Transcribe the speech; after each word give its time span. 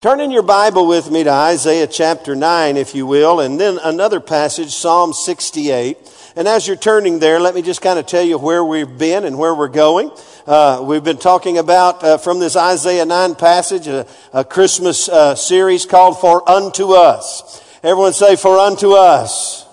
Turn 0.00 0.20
in 0.20 0.30
your 0.30 0.44
Bible 0.44 0.86
with 0.86 1.10
me 1.10 1.24
to 1.24 1.30
Isaiah 1.32 1.88
chapter 1.88 2.36
9, 2.36 2.76
if 2.76 2.94
you 2.94 3.04
will, 3.04 3.40
and 3.40 3.58
then 3.58 3.80
another 3.82 4.20
passage, 4.20 4.72
Psalm 4.72 5.12
68. 5.12 5.98
And 6.36 6.46
as 6.46 6.68
you're 6.68 6.76
turning 6.76 7.18
there, 7.18 7.40
let 7.40 7.52
me 7.52 7.62
just 7.62 7.82
kind 7.82 7.98
of 7.98 8.06
tell 8.06 8.22
you 8.22 8.38
where 8.38 8.62
we've 8.64 8.96
been 8.96 9.24
and 9.24 9.36
where 9.36 9.52
we're 9.52 9.66
going. 9.66 10.12
Uh, 10.46 10.84
we've 10.86 11.02
been 11.02 11.18
talking 11.18 11.58
about 11.58 12.04
uh, 12.04 12.16
from 12.16 12.38
this 12.38 12.54
Isaiah 12.54 13.06
9 13.06 13.34
passage, 13.34 13.88
a, 13.88 14.06
a 14.32 14.44
Christmas 14.44 15.08
uh, 15.08 15.34
series 15.34 15.84
called 15.84 16.20
For 16.20 16.48
Unto 16.48 16.92
Us. 16.92 17.60
Everyone 17.82 18.12
say, 18.12 18.36
For 18.36 18.56
Unto 18.56 18.92
Us 18.92 19.67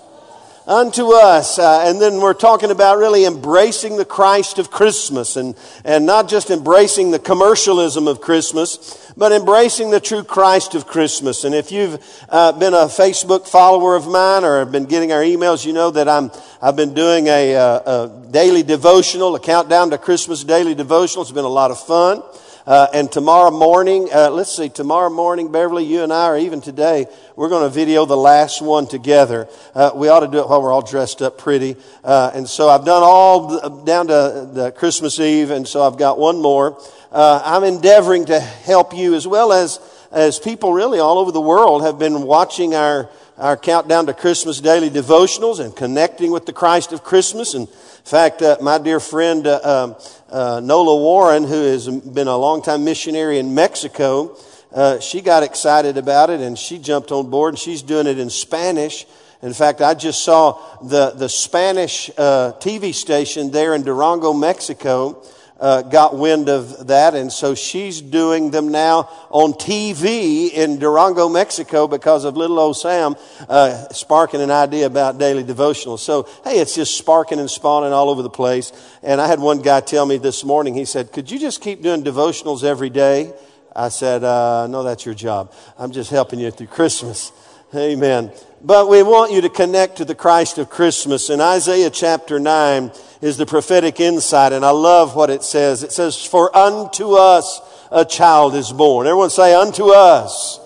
unto 0.66 1.12
us. 1.12 1.58
Uh, 1.58 1.84
and 1.86 2.00
then 2.00 2.20
we're 2.20 2.34
talking 2.34 2.70
about 2.70 2.98
really 2.98 3.24
embracing 3.24 3.96
the 3.96 4.04
Christ 4.04 4.58
of 4.58 4.70
Christmas 4.70 5.36
and, 5.36 5.54
and 5.84 6.04
not 6.04 6.28
just 6.28 6.50
embracing 6.50 7.12
the 7.12 7.18
commercialism 7.18 8.08
of 8.08 8.20
Christmas, 8.20 9.12
but 9.16 9.32
embracing 9.32 9.90
the 9.90 10.00
true 10.00 10.24
Christ 10.24 10.74
of 10.74 10.86
Christmas. 10.86 11.44
And 11.44 11.54
if 11.54 11.70
you've 11.70 12.02
uh, 12.28 12.52
been 12.52 12.74
a 12.74 12.86
Facebook 12.86 13.46
follower 13.46 13.94
of 13.94 14.06
mine 14.06 14.44
or 14.44 14.58
have 14.58 14.72
been 14.72 14.86
getting 14.86 15.12
our 15.12 15.22
emails, 15.22 15.64
you 15.64 15.72
know 15.72 15.90
that 15.92 16.08
I'm, 16.08 16.30
I've 16.60 16.76
been 16.76 16.94
doing 16.94 17.28
a, 17.28 17.52
a, 17.52 17.60
uh, 17.60 18.22
a 18.26 18.32
daily 18.32 18.62
devotional, 18.62 19.34
a 19.36 19.40
countdown 19.40 19.90
to 19.90 19.98
Christmas 19.98 20.42
daily 20.42 20.74
devotional. 20.74 21.22
It's 21.22 21.32
been 21.32 21.44
a 21.44 21.48
lot 21.48 21.70
of 21.70 21.78
fun. 21.78 22.22
Uh, 22.66 22.88
and 22.92 23.12
tomorrow 23.12 23.52
morning, 23.52 24.08
uh, 24.12 24.28
let's 24.28 24.56
see, 24.56 24.68
tomorrow 24.68 25.08
morning, 25.08 25.52
Beverly, 25.52 25.84
you 25.84 26.02
and 26.02 26.12
I, 26.12 26.30
or 26.30 26.36
even 26.36 26.60
today, 26.60 27.06
we're 27.36 27.48
going 27.48 27.62
to 27.62 27.72
video 27.72 28.06
the 28.06 28.16
last 28.16 28.60
one 28.60 28.88
together. 28.88 29.48
Uh, 29.72 29.92
we 29.94 30.08
ought 30.08 30.20
to 30.20 30.26
do 30.26 30.40
it 30.40 30.48
while 30.48 30.60
we're 30.60 30.72
all 30.72 30.82
dressed 30.82 31.22
up 31.22 31.38
pretty. 31.38 31.76
Uh, 32.02 32.32
and 32.34 32.48
so 32.48 32.68
I've 32.68 32.84
done 32.84 33.04
all 33.04 33.84
down 33.84 34.08
to 34.08 34.50
the 34.52 34.72
Christmas 34.72 35.20
Eve, 35.20 35.52
and 35.52 35.66
so 35.68 35.80
I've 35.80 35.96
got 35.96 36.18
one 36.18 36.42
more. 36.42 36.76
Uh, 37.12 37.40
I'm 37.44 37.62
endeavoring 37.62 38.24
to 38.26 38.40
help 38.40 38.96
you 38.96 39.14
as 39.14 39.28
well 39.28 39.52
as 39.52 39.78
as 40.10 40.38
people 40.38 40.72
really 40.72 40.98
all 40.98 41.18
over 41.18 41.32
the 41.32 41.40
world 41.40 41.82
have 41.82 41.98
been 41.98 42.22
watching 42.22 42.74
our 42.74 43.08
our 43.38 43.56
countdown 43.56 44.06
to 44.06 44.14
Christmas 44.14 44.60
daily 44.60 44.88
devotionals 44.88 45.60
and 45.60 45.76
connecting 45.76 46.30
with 46.30 46.46
the 46.46 46.52
Christ 46.52 46.92
of 46.92 47.04
Christmas. 47.04 47.54
And 47.54 47.68
in 47.68 47.74
fact, 48.04 48.40
uh, 48.40 48.56
my 48.62 48.78
dear 48.78 48.98
friend 48.98 49.46
uh, 49.46 49.60
um, 49.62 49.96
uh, 50.30 50.60
Nola 50.60 50.96
Warren, 50.96 51.44
who 51.44 51.64
has 51.64 51.86
been 51.86 52.28
a 52.28 52.36
longtime 52.36 52.84
missionary 52.84 53.38
in 53.38 53.54
Mexico, 53.54 54.38
uh, 54.72 55.00
she 55.00 55.20
got 55.20 55.42
excited 55.42 55.98
about 55.98 56.30
it 56.30 56.40
and 56.40 56.58
she 56.58 56.78
jumped 56.78 57.12
on 57.12 57.28
board 57.30 57.54
and 57.54 57.58
she's 57.58 57.82
doing 57.82 58.06
it 58.06 58.18
in 58.18 58.30
Spanish. 58.30 59.06
In 59.42 59.52
fact, 59.52 59.82
I 59.82 59.92
just 59.92 60.24
saw 60.24 60.58
the, 60.82 61.10
the 61.10 61.28
Spanish 61.28 62.10
uh, 62.16 62.52
TV 62.58 62.94
station 62.94 63.50
there 63.50 63.74
in 63.74 63.82
Durango, 63.82 64.32
Mexico 64.32 65.22
uh, 65.58 65.82
got 65.82 66.16
wind 66.16 66.48
of 66.48 66.88
that, 66.88 67.14
and 67.14 67.32
so 67.32 67.54
she's 67.54 68.00
doing 68.00 68.50
them 68.50 68.70
now 68.70 69.08
on 69.30 69.52
TV 69.54 70.50
in 70.50 70.78
Durango, 70.78 71.28
Mexico, 71.28 71.86
because 71.86 72.24
of 72.24 72.36
little 72.36 72.58
old 72.58 72.76
Sam 72.76 73.16
uh, 73.48 73.88
sparking 73.88 74.42
an 74.42 74.50
idea 74.50 74.86
about 74.86 75.18
daily 75.18 75.44
devotionals. 75.44 76.00
So, 76.00 76.28
hey, 76.44 76.58
it's 76.58 76.74
just 76.74 76.98
sparking 76.98 77.38
and 77.38 77.50
spawning 77.50 77.92
all 77.92 78.10
over 78.10 78.22
the 78.22 78.30
place. 78.30 78.72
And 79.02 79.20
I 79.20 79.26
had 79.26 79.40
one 79.40 79.62
guy 79.62 79.80
tell 79.80 80.04
me 80.04 80.18
this 80.18 80.44
morning, 80.44 80.74
he 80.74 80.84
said, 80.84 81.12
Could 81.12 81.30
you 81.30 81.38
just 81.38 81.62
keep 81.62 81.82
doing 81.82 82.04
devotionals 82.04 82.62
every 82.62 82.90
day? 82.90 83.32
I 83.74 83.88
said, 83.88 84.24
uh, 84.24 84.66
No, 84.66 84.82
that's 84.82 85.06
your 85.06 85.14
job. 85.14 85.52
I'm 85.78 85.92
just 85.92 86.10
helping 86.10 86.38
you 86.38 86.50
through 86.50 86.68
Christmas. 86.68 87.32
Amen. 87.74 88.30
But 88.66 88.88
we 88.88 89.04
want 89.04 89.30
you 89.30 89.42
to 89.42 89.48
connect 89.48 89.98
to 89.98 90.04
the 90.04 90.16
Christ 90.16 90.58
of 90.58 90.68
Christmas. 90.68 91.30
And 91.30 91.40
Isaiah 91.40 91.88
chapter 91.88 92.40
9 92.40 92.90
is 93.20 93.36
the 93.36 93.46
prophetic 93.46 94.00
insight, 94.00 94.52
and 94.52 94.64
I 94.64 94.70
love 94.70 95.14
what 95.14 95.30
it 95.30 95.44
says. 95.44 95.84
It 95.84 95.92
says, 95.92 96.24
For 96.24 96.54
unto 96.54 97.12
us 97.12 97.60
a 97.92 98.04
child 98.04 98.56
is 98.56 98.72
born. 98.72 99.06
Everyone 99.06 99.30
say, 99.30 99.54
Unto 99.54 99.92
us. 99.92 100.58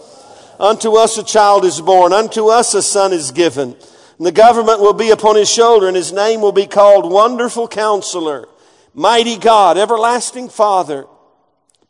Unto 0.59 0.95
us 0.95 1.19
a 1.19 1.23
child 1.23 1.67
is 1.67 1.83
born. 1.83 2.15
Unto 2.15 2.47
us 2.48 2.73
a 2.73 2.81
son 2.81 3.12
is 3.12 3.33
given. 3.33 3.77
And 4.17 4.27
the 4.27 4.33
government 4.33 4.81
will 4.81 4.95
be 4.95 5.11
upon 5.11 5.37
his 5.37 5.51
shoulder, 5.51 5.87
and 5.87 5.95
his 5.97 6.11
name 6.11 6.41
will 6.41 6.53
be 6.53 6.67
called 6.67 7.12
Wonderful 7.12 7.69
Counselor, 7.69 8.49
Mighty 8.94 9.37
God, 9.37 9.77
Everlasting 9.77 10.49
Father, 10.49 11.05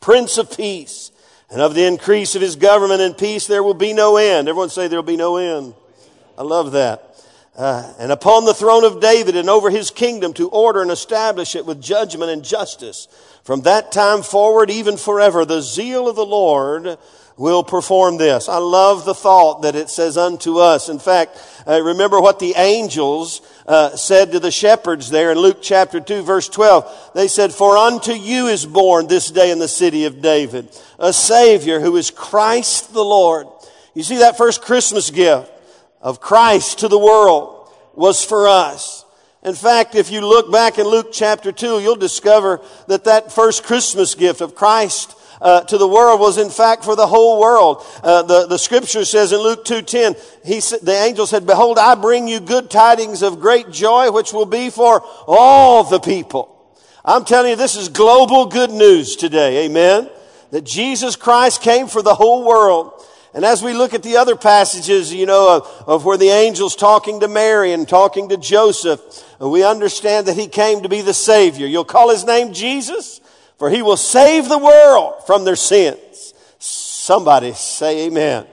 Prince 0.01 0.39
of 0.39 0.57
Peace. 0.57 1.13
And 1.51 1.61
of 1.61 1.75
the 1.75 1.85
increase 1.85 2.35
of 2.35 2.43
his 2.43 2.57
government 2.57 3.01
and 3.01 3.17
peace 3.17 3.47
there 3.47 3.63
will 3.63 3.75
be 3.75 3.93
no 3.93 4.17
end. 4.17 4.49
Everyone 4.49 4.71
say 4.71 4.89
there 4.89 4.99
will 4.99 5.05
be 5.05 5.17
no 5.17 5.37
end. 5.37 5.75
I 6.41 6.43
love 6.43 6.73
that. 6.73 7.23
Uh, 7.55 7.93
and 7.99 8.11
upon 8.11 8.47
the 8.47 8.55
throne 8.55 8.83
of 8.85 8.99
David 8.99 9.37
and 9.37 9.51
over 9.51 9.69
his 9.69 9.91
kingdom 9.91 10.33
to 10.33 10.49
order 10.49 10.81
and 10.81 10.91
establish 10.91 11.55
it 11.55 11.67
with 11.67 11.83
judgment 11.83 12.31
and 12.31 12.43
justice. 12.43 13.09
From 13.45 13.61
that 13.63 13.93
time 13.93 14.23
forward, 14.23 14.71
even 14.71 14.97
forever, 14.97 15.45
the 15.45 15.61
zeal 15.61 16.09
of 16.09 16.17
the 16.17 16.25
Lord 16.25 16.97
will 17.37 17.63
perform 17.63 18.17
this. 18.17 18.49
I 18.49 18.57
love 18.57 19.05
the 19.05 19.15
thought 19.15 19.61
that 19.63 19.77
it 19.77 19.91
says 19.91 20.17
unto 20.17 20.57
us. 20.57 20.89
In 20.89 20.99
fact, 20.99 21.39
uh, 21.67 21.83
remember 21.83 22.23
what 22.23 22.39
the 22.39 22.55
angels 22.57 23.43
uh, 23.67 23.95
said 23.95 24.33
to 24.33 24.41
the 24.41 24.51
shepherds 24.51 25.11
there 25.11 25.33
in 25.33 25.39
Luke 25.39 25.59
chapter 25.61 26.01
2 26.01 26.23
verse 26.23 26.49
12. 26.49 27.11
They 27.15 27.29
said, 27.29 27.53
For 27.53 27.77
unto 27.77 28.13
you 28.13 28.47
is 28.47 28.65
born 28.65 29.09
this 29.09 29.31
day 29.31 29.51
in 29.51 29.59
the 29.59 29.69
city 29.69 30.07
of 30.07 30.23
David 30.23 30.75
a 30.99 31.13
Savior 31.13 31.81
who 31.81 31.97
is 31.97 32.11
Christ 32.11 32.95
the 32.95 33.05
Lord. 33.05 33.47
You 33.93 34.03
see 34.03 34.19
that 34.19 34.39
first 34.39 34.63
Christmas 34.63 35.11
gift 35.11 35.53
of 36.01 36.21
Christ 36.21 36.81
to 36.81 36.89
the 36.89 36.99
world 36.99 37.69
was 37.95 38.25
for 38.25 38.49
us. 38.49 39.05
In 39.43 39.55
fact, 39.55 39.95
if 39.95 40.11
you 40.11 40.21
look 40.21 40.53
back 40.53 40.79
in 40.79 40.87
Luke 40.87 41.09
chapter 41.13 41.51
2, 41.51 41.81
you'll 41.81 41.97
discover 41.97 42.61
that 42.89 43.05
that 43.05 43.33
first 43.33 43.65
Christmas 43.65 44.15
gift 44.15 44.41
of 44.41 44.55
Christ 44.55 45.17
uh, 45.41 45.63
to 45.63 45.79
the 45.79 45.89
world 45.89 46.21
was 46.21 46.37
in 46.37 46.51
fact 46.51 46.85
for 46.85 46.95
the 46.95 47.07
whole 47.07 47.41
world. 47.41 47.83
Uh, 48.03 48.23
the, 48.23 48.47
the 48.47 48.59
scripture 48.59 49.05
says 49.05 49.33
in 49.33 49.41
Luke 49.41 49.65
2.10, 49.65 50.15
he 50.45 50.61
the 50.85 50.93
angel 50.93 51.27
said, 51.27 51.47
Behold, 51.47 51.79
I 51.79 51.95
bring 51.95 52.29
you 52.29 52.41
good 52.41 52.71
tidings 52.71 53.23
of 53.23 53.41
great 53.41 53.71
joy, 53.71 54.11
which 54.11 54.33
will 54.33 54.47
be 54.47 54.69
for 54.69 55.03
all 55.27 55.85
the 55.85 56.01
people. 56.01 56.57
I'm 57.03 57.25
telling 57.25 57.51
you, 57.51 57.57
this 57.57 57.77
is 57.77 57.89
global 57.89 58.47
good 58.47 58.71
news 58.71 59.17
today. 59.17 59.65
Amen. 59.65 60.11
That 60.51 60.65
Jesus 60.65 61.17
Christ 61.17 61.63
came 61.63 61.87
for 61.87 62.03
the 62.03 62.15
whole 62.15 62.45
world. 62.45 63.03
And 63.33 63.45
as 63.45 63.63
we 63.63 63.75
look 63.75 63.95
at 63.95 64.03
the 64.03 64.17
other 64.17 64.35
passages, 64.35 65.13
you 65.15 65.27
know, 65.27 65.59
of, 65.59 65.89
of, 65.89 66.05
where 66.05 66.17
the 66.17 66.31
angels 66.31 66.75
talking 66.75 67.21
to 67.21 67.29
Mary 67.29 67.73
and 67.73 67.89
talking 67.89 68.29
to 68.31 68.37
Joseph, 68.37 69.01
uh, 69.41 69.49
we 69.49 69.65
understand 69.65 70.27
that 70.27 70.37
he 70.37 70.49
came 70.49 70.83
to 70.83 70.89
be 70.89 71.01
the 71.01 71.15
Savior. 71.15 71.67
You'll 71.67 71.85
call 71.85 72.11
his 72.11 72.25
name 72.25 72.53
Jesus, 72.53 73.21
for 73.57 73.71
he 73.71 73.83
will 73.83 73.97
save 73.97 74.49
the 74.49 74.59
world 74.59 75.27
from 75.27 75.45
their 75.45 75.57
sins. 75.57 76.35
Somebody 76.59 77.53
say 77.53 78.07
amen. 78.07 78.47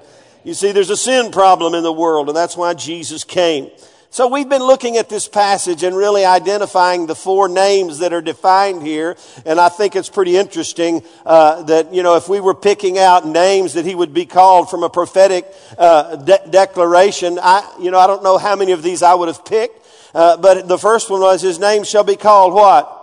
You 0.44 0.54
see, 0.54 0.72
there's 0.72 0.92
a 0.92 0.98
sin 0.98 1.32
problem 1.32 1.74
in 1.74 1.84
the 1.84 1.92
world, 1.92 2.28
and 2.28 2.38
that's 2.38 2.56
why 2.56 2.74
Jesus 2.74 3.24
came. 3.24 3.72
So 4.10 4.28
we've 4.28 4.48
been 4.48 4.64
looking 4.64 4.96
at 4.98 5.10
this 5.10 5.28
passage 5.28 5.84
and 5.84 5.96
really 5.96 6.24
identifying 6.24 7.08
the 7.08 7.16
four 7.16 7.50
names 7.50 8.00
that 8.00 8.14
are 8.14 8.22
defined 8.22 8.82
here. 8.82 9.18
And 9.46 9.60
I 9.60 9.70
think 9.70 9.96
it's 9.96 10.10
pretty 10.10 10.38
interesting 10.38 11.04
uh, 11.26 11.64
that, 11.64 11.94
you 11.94 12.04
know, 12.04 12.16
if 12.16 12.30
we 12.30 12.40
were 12.40 12.56
picking 12.56 12.98
out 12.98 13.28
names 13.28 13.74
that 13.74 13.86
he 13.86 13.94
would 13.94 14.14
be 14.14 14.26
called 14.26 14.70
from 14.70 14.84
a 14.84 14.90
prophetic 14.90 15.46
uh, 15.78 16.16
de- 16.16 16.42
declaration, 16.50 17.38
I, 17.40 17.70
you 17.82 17.92
know, 17.92 18.00
I 18.00 18.08
don't 18.08 18.24
know 18.24 18.38
how 18.38 18.56
many 18.56 18.72
of 18.72 18.82
these 18.82 19.04
I 19.04 19.14
would 19.14 19.28
have 19.28 19.44
picked. 19.44 19.86
Uh, 20.16 20.38
but 20.38 20.68
the 20.68 20.78
first 20.78 21.10
one 21.10 21.20
was, 21.20 21.42
his 21.42 21.60
name 21.60 21.84
shall 21.84 22.06
be 22.06 22.16
called 22.16 22.54
what? 22.54 22.94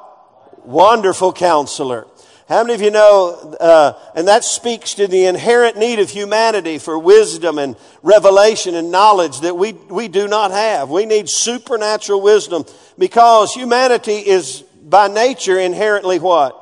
Wonderful 0.67 1.35
Counselor. 1.35 2.07
How 2.49 2.63
many 2.63 2.75
of 2.75 2.83
you 2.83 2.91
know, 2.91 3.57
uh, 3.59 3.95
and 4.15 4.29
that 4.29 4.45
speaks 4.45 4.95
to 4.95 5.07
the 5.07 5.25
inherent 5.25 5.79
need 5.79 5.99
of 5.99 6.11
humanity 6.11 6.79
for 6.79 6.99
wisdom 6.99 7.59
and 7.59 7.75
revelation 8.03 8.75
and 8.75 8.91
knowledge 8.91 9.41
that 9.41 9.57
we, 9.57 9.73
we 9.73 10.09
do 10.09 10.29
not 10.29 10.51
have. 10.51 10.91
We 10.91 11.07
need 11.07 11.31
supernatural 11.31 12.21
wisdom 12.21 12.67
because 12.99 13.55
humanity 13.55 14.17
is 14.17 14.63
by 14.83 15.09
nature 15.09 15.59
inherently 15.59 16.19
what? 16.19 16.61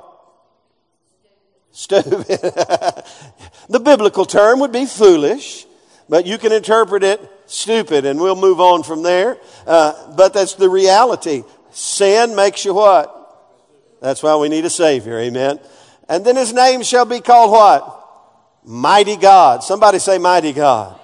Stupid. 1.72 2.26
the 3.68 3.80
biblical 3.82 4.24
term 4.24 4.60
would 4.60 4.72
be 4.72 4.86
foolish, 4.86 5.66
but 6.08 6.26
you 6.26 6.38
can 6.38 6.52
interpret 6.52 7.02
it 7.02 7.20
stupid 7.46 8.04
and 8.06 8.20
we'll 8.20 8.36
move 8.36 8.60
on 8.60 8.84
from 8.84 9.02
there. 9.02 9.36
Uh, 9.66 10.14
but 10.14 10.32
that's 10.32 10.54
the 10.54 10.68
reality. 10.68 11.42
Sin 11.72 12.36
makes 12.36 12.64
you 12.64 12.74
what? 12.74 13.18
That's 14.00 14.22
why 14.22 14.36
we 14.36 14.48
need 14.48 14.64
a 14.64 14.70
Savior. 14.70 15.18
Amen. 15.18 15.58
And 16.12 16.26
then 16.26 16.36
his 16.36 16.52
name 16.52 16.82
shall 16.82 17.06
be 17.06 17.20
called 17.20 17.52
what? 17.52 18.66
Mighty 18.66 19.16
God. 19.16 19.64
Somebody 19.64 19.98
say 19.98 20.18
mighty 20.18 20.52
God. 20.52 21.00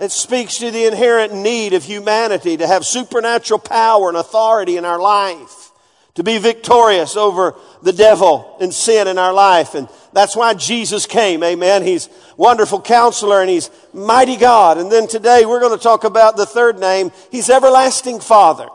It 0.00 0.12
speaks 0.12 0.58
to 0.58 0.70
the 0.70 0.86
inherent 0.86 1.34
need 1.34 1.72
of 1.72 1.82
humanity 1.82 2.56
to 2.56 2.68
have 2.68 2.86
supernatural 2.86 3.58
power 3.58 4.06
and 4.06 4.16
authority 4.16 4.76
in 4.76 4.84
our 4.84 5.00
life, 5.00 5.72
to 6.14 6.22
be 6.22 6.38
victorious 6.38 7.16
over 7.16 7.56
the 7.82 7.92
devil 7.92 8.56
and 8.60 8.72
sin 8.72 9.08
in 9.08 9.18
our 9.18 9.32
life. 9.32 9.74
And 9.74 9.88
that's 10.12 10.36
why 10.36 10.54
Jesus 10.54 11.06
came. 11.06 11.42
Amen. 11.42 11.82
He's 11.82 12.08
wonderful 12.36 12.80
counselor 12.80 13.40
and 13.40 13.50
he's 13.50 13.68
mighty 13.92 14.36
God. 14.36 14.78
And 14.78 14.92
then 14.92 15.08
today 15.08 15.44
we're 15.44 15.58
going 15.58 15.76
to 15.76 15.82
talk 15.82 16.04
about 16.04 16.36
the 16.36 16.46
third 16.46 16.78
name. 16.78 17.10
He's 17.32 17.50
everlasting 17.50 18.20
Father. 18.20 18.68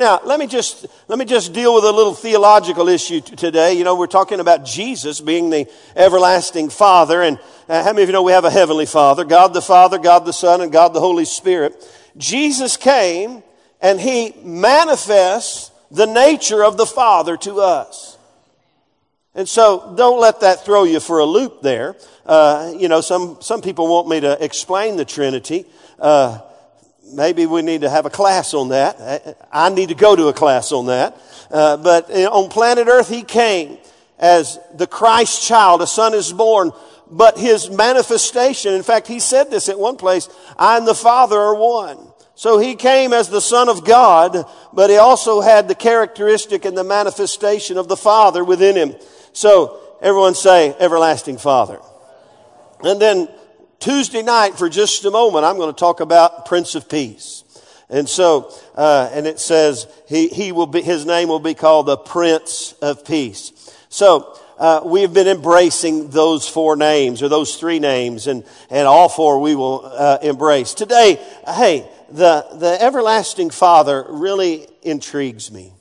Now, 0.00 0.18
let 0.24 0.40
me 0.40 0.46
just, 0.46 0.86
let 1.08 1.18
me 1.18 1.26
just 1.26 1.52
deal 1.52 1.74
with 1.74 1.84
a 1.84 1.92
little 1.92 2.14
theological 2.14 2.88
issue 2.88 3.20
t- 3.20 3.36
today. 3.36 3.74
You 3.74 3.84
know, 3.84 3.96
we're 3.96 4.06
talking 4.06 4.40
about 4.40 4.64
Jesus 4.64 5.20
being 5.20 5.50
the 5.50 5.70
everlasting 5.94 6.70
Father. 6.70 7.20
And 7.20 7.38
uh, 7.68 7.84
how 7.84 7.92
many 7.92 8.04
of 8.04 8.08
you 8.08 8.14
know 8.14 8.22
we 8.22 8.32
have 8.32 8.46
a 8.46 8.50
heavenly 8.50 8.86
Father? 8.86 9.26
God 9.26 9.52
the 9.52 9.60
Father, 9.60 9.98
God 9.98 10.24
the 10.24 10.32
Son, 10.32 10.62
and 10.62 10.72
God 10.72 10.94
the 10.94 11.00
Holy 11.00 11.26
Spirit. 11.26 11.86
Jesus 12.16 12.78
came 12.78 13.42
and 13.82 14.00
He 14.00 14.32
manifests 14.42 15.70
the 15.90 16.06
nature 16.06 16.64
of 16.64 16.78
the 16.78 16.86
Father 16.86 17.36
to 17.36 17.60
us. 17.60 18.16
And 19.34 19.46
so 19.46 19.92
don't 19.98 20.18
let 20.18 20.40
that 20.40 20.64
throw 20.64 20.84
you 20.84 21.00
for 21.00 21.18
a 21.18 21.26
loop 21.26 21.60
there. 21.60 21.94
Uh, 22.24 22.72
you 22.74 22.88
know, 22.88 23.02
some, 23.02 23.36
some 23.42 23.60
people 23.60 23.86
want 23.86 24.08
me 24.08 24.20
to 24.20 24.42
explain 24.42 24.96
the 24.96 25.04
Trinity. 25.04 25.66
Uh, 25.98 26.38
maybe 27.12 27.46
we 27.46 27.62
need 27.62 27.82
to 27.82 27.90
have 27.90 28.06
a 28.06 28.10
class 28.10 28.54
on 28.54 28.68
that. 28.70 29.46
I 29.52 29.68
need 29.70 29.88
to 29.88 29.94
go 29.94 30.16
to 30.16 30.28
a 30.28 30.32
class 30.32 30.72
on 30.72 30.86
that. 30.86 31.20
Uh, 31.50 31.76
but 31.76 32.10
on 32.10 32.48
planet 32.48 32.88
Earth, 32.88 33.08
he 33.08 33.22
came 33.22 33.78
as 34.18 34.58
the 34.74 34.86
Christ 34.86 35.42
child. 35.42 35.82
A 35.82 35.86
son 35.86 36.14
is 36.14 36.32
born. 36.32 36.72
But 37.10 37.38
his 37.38 37.70
manifestation, 37.70 38.72
in 38.74 38.84
fact, 38.84 39.08
he 39.08 39.18
said 39.18 39.50
this 39.50 39.68
at 39.68 39.78
one 39.78 39.96
place, 39.96 40.28
I 40.56 40.76
and 40.76 40.86
the 40.86 40.94
Father 40.94 41.36
are 41.36 41.56
one. 41.56 41.98
So 42.36 42.58
he 42.58 42.74
came 42.76 43.12
as 43.12 43.28
the 43.28 43.40
Son 43.40 43.68
of 43.68 43.84
God, 43.84 44.46
but 44.72 44.88
he 44.88 44.96
also 44.96 45.40
had 45.40 45.68
the 45.68 45.74
characteristic 45.74 46.64
and 46.64 46.74
the 46.78 46.84
manifestation 46.84 47.76
of 47.76 47.88
the 47.88 47.96
Father 47.96 48.42
within 48.42 48.76
him. 48.76 48.94
So 49.32 49.78
everyone 50.00 50.34
say, 50.34 50.74
Everlasting 50.78 51.38
Father. 51.38 51.80
And 52.82 52.98
then 52.98 53.28
Tuesday 53.80 54.20
night, 54.20 54.58
for 54.58 54.68
just 54.68 55.06
a 55.06 55.10
moment, 55.10 55.46
I'm 55.46 55.56
going 55.56 55.72
to 55.72 55.78
talk 55.78 56.00
about 56.00 56.44
Prince 56.44 56.74
of 56.74 56.86
Peace. 56.86 57.44
And 57.88 58.06
so, 58.06 58.54
uh, 58.74 59.08
and 59.10 59.26
it 59.26 59.40
says 59.40 59.86
he, 60.06 60.28
he 60.28 60.52
will 60.52 60.66
be, 60.66 60.82
his 60.82 61.06
name 61.06 61.28
will 61.28 61.40
be 61.40 61.54
called 61.54 61.86
the 61.86 61.96
Prince 61.96 62.74
of 62.82 63.06
Peace. 63.06 63.74
So, 63.88 64.38
uh, 64.58 64.82
we've 64.84 65.14
been 65.14 65.26
embracing 65.26 66.10
those 66.10 66.46
four 66.46 66.76
names 66.76 67.22
or 67.22 67.30
those 67.30 67.56
three 67.56 67.78
names 67.78 68.26
and, 68.26 68.44
and 68.68 68.86
all 68.86 69.08
four 69.08 69.40
we 69.40 69.54
will 69.54 69.86
uh, 69.86 70.18
embrace. 70.20 70.74
Today, 70.74 71.18
hey, 71.46 71.88
the, 72.10 72.46
the 72.52 72.76
everlasting 72.82 73.48
Father 73.48 74.04
really 74.10 74.66
intrigues 74.82 75.50
me. 75.50 75.72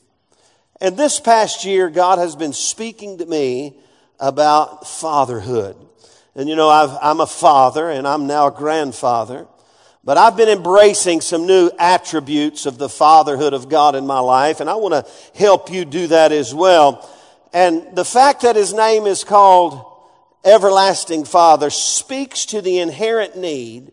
And 0.80 0.96
this 0.96 1.19
past 1.19 1.66
year, 1.66 1.90
God 1.90 2.18
has 2.18 2.38
been 2.38 2.54
speaking 2.54 3.18
to 3.18 3.25
me 3.25 3.75
about 4.22 4.88
fatherhood. 4.88 5.75
And 6.36 6.48
you 6.48 6.56
know, 6.56 6.70
i 6.70 7.12
am 7.12 7.20
a 7.20 7.28
father 7.28 7.90
and 7.90 8.08
I'm 8.08 8.28
now 8.28 8.48
a 8.48 8.52
grandfather. 8.52 9.48
But 10.04 10.18
I've 10.18 10.38
been 10.38 10.50
embracing 10.50 11.22
some 11.22 11.46
new 11.46 11.70
attributes 11.78 12.66
of 12.66 12.78
the 12.78 12.90
fatherhood 12.90 13.54
of 13.54 13.68
God 13.68 13.96
in 13.96 14.08
my 14.08 14.20
life, 14.20 14.62
and 14.62 14.70
I 14.70 14.76
want 14.76 14.94
to 14.94 15.12
help 15.36 15.72
you 15.72 15.84
do 15.84 16.08
that 16.08 16.31
as 16.31 16.54
well. 16.54 17.08
And 17.52 17.96
the 17.96 18.06
fact 18.06 18.44
that 18.44 18.56
his 18.56 18.74
name 18.74 19.06
is 19.06 19.24
called 19.24 19.86
Everlasting 20.46 21.26
Father 21.26 21.70
speaks 21.70 22.46
to 22.48 22.62
the 22.62 22.80
inherent 22.80 23.36
need 23.36 23.92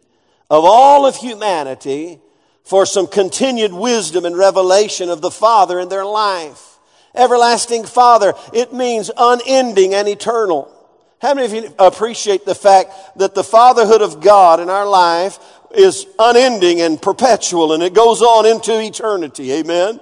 of 0.48 0.64
all 0.64 1.06
of 1.06 1.16
humanity 1.16 2.20
for 2.62 2.86
some 2.86 3.06
continued 3.06 3.72
wisdom 3.72 4.24
and 4.24 4.36
revelation 4.36 5.10
of 5.10 5.20
the 5.20 5.30
Father 5.30 5.80
in 5.80 5.88
their 5.88 6.04
life. 6.04 6.78
Everlasting 7.14 7.84
Father, 7.84 8.34
it 8.52 8.72
means 8.72 9.10
unending 9.16 9.94
and 9.94 10.06
eternal. 10.06 10.72
How 11.20 11.34
many 11.34 11.46
of 11.46 11.52
you 11.52 11.74
appreciate 11.78 12.44
the 12.44 12.54
fact 12.54 12.92
that 13.16 13.34
the 13.34 13.44
fatherhood 13.44 14.02
of 14.02 14.20
God 14.20 14.60
in 14.60 14.68
our 14.68 14.86
life 14.86 15.38
is 15.74 16.06
unending 16.18 16.80
and 16.80 17.00
perpetual 17.00 17.72
and 17.72 17.82
it 17.82 17.94
goes 17.94 18.20
on 18.20 18.46
into 18.46 18.78
eternity? 18.78 19.52
Amen. 19.52 20.00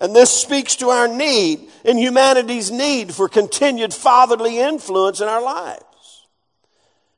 And 0.00 0.14
this 0.14 0.30
speaks 0.30 0.76
to 0.76 0.88
our 0.88 1.06
need 1.06 1.68
and 1.84 1.98
humanity's 1.98 2.70
need 2.70 3.14
for 3.14 3.28
continued 3.28 3.92
fatherly 3.92 4.58
influence 4.58 5.20
in 5.20 5.28
our 5.28 5.42
lives. 5.42 5.82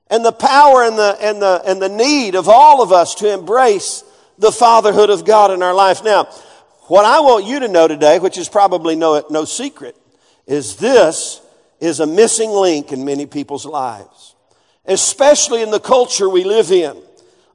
And 0.09 0.25
the 0.25 0.33
power 0.33 0.85
and 0.85 0.99
the, 0.99 1.17
and 1.21 1.41
the, 1.41 1.63
and 1.65 1.81
the 1.81 1.89
need 1.89 2.35
of 2.35 2.49
all 2.49 2.83
of 2.83 2.93
us 2.93 3.15
to 3.17 3.33
embrace 3.33 4.05
the 4.39 4.53
fatherhood 4.53 5.11
of 5.11 5.25
God 5.25 5.51
in 5.51 5.63
our 5.63 5.75
life. 5.75 6.05
Now, 6.05 6.25
what 6.83 7.05
I 7.05 7.21
want 7.21 7.45
you 7.45 7.61
to 7.61 7.69
know 7.69 7.89
today, 7.89 8.19
which 8.19 8.39
is 8.39 8.49
probably 8.49 8.95
no, 8.95 9.25
no 9.31 9.45
secret, 9.45 9.97
is 10.47 10.77
this 10.77 11.41
is 11.81 12.00
a 12.00 12.06
missing 12.06 12.50
link 12.50 12.93
in 12.93 13.05
many 13.05 13.26
people's 13.26 13.67
lives, 13.67 14.34
especially 14.87 15.62
in 15.62 15.70
the 15.70 15.81
culture 15.81 16.28
we 16.28 16.44
live 16.44 16.70
in. 16.70 16.96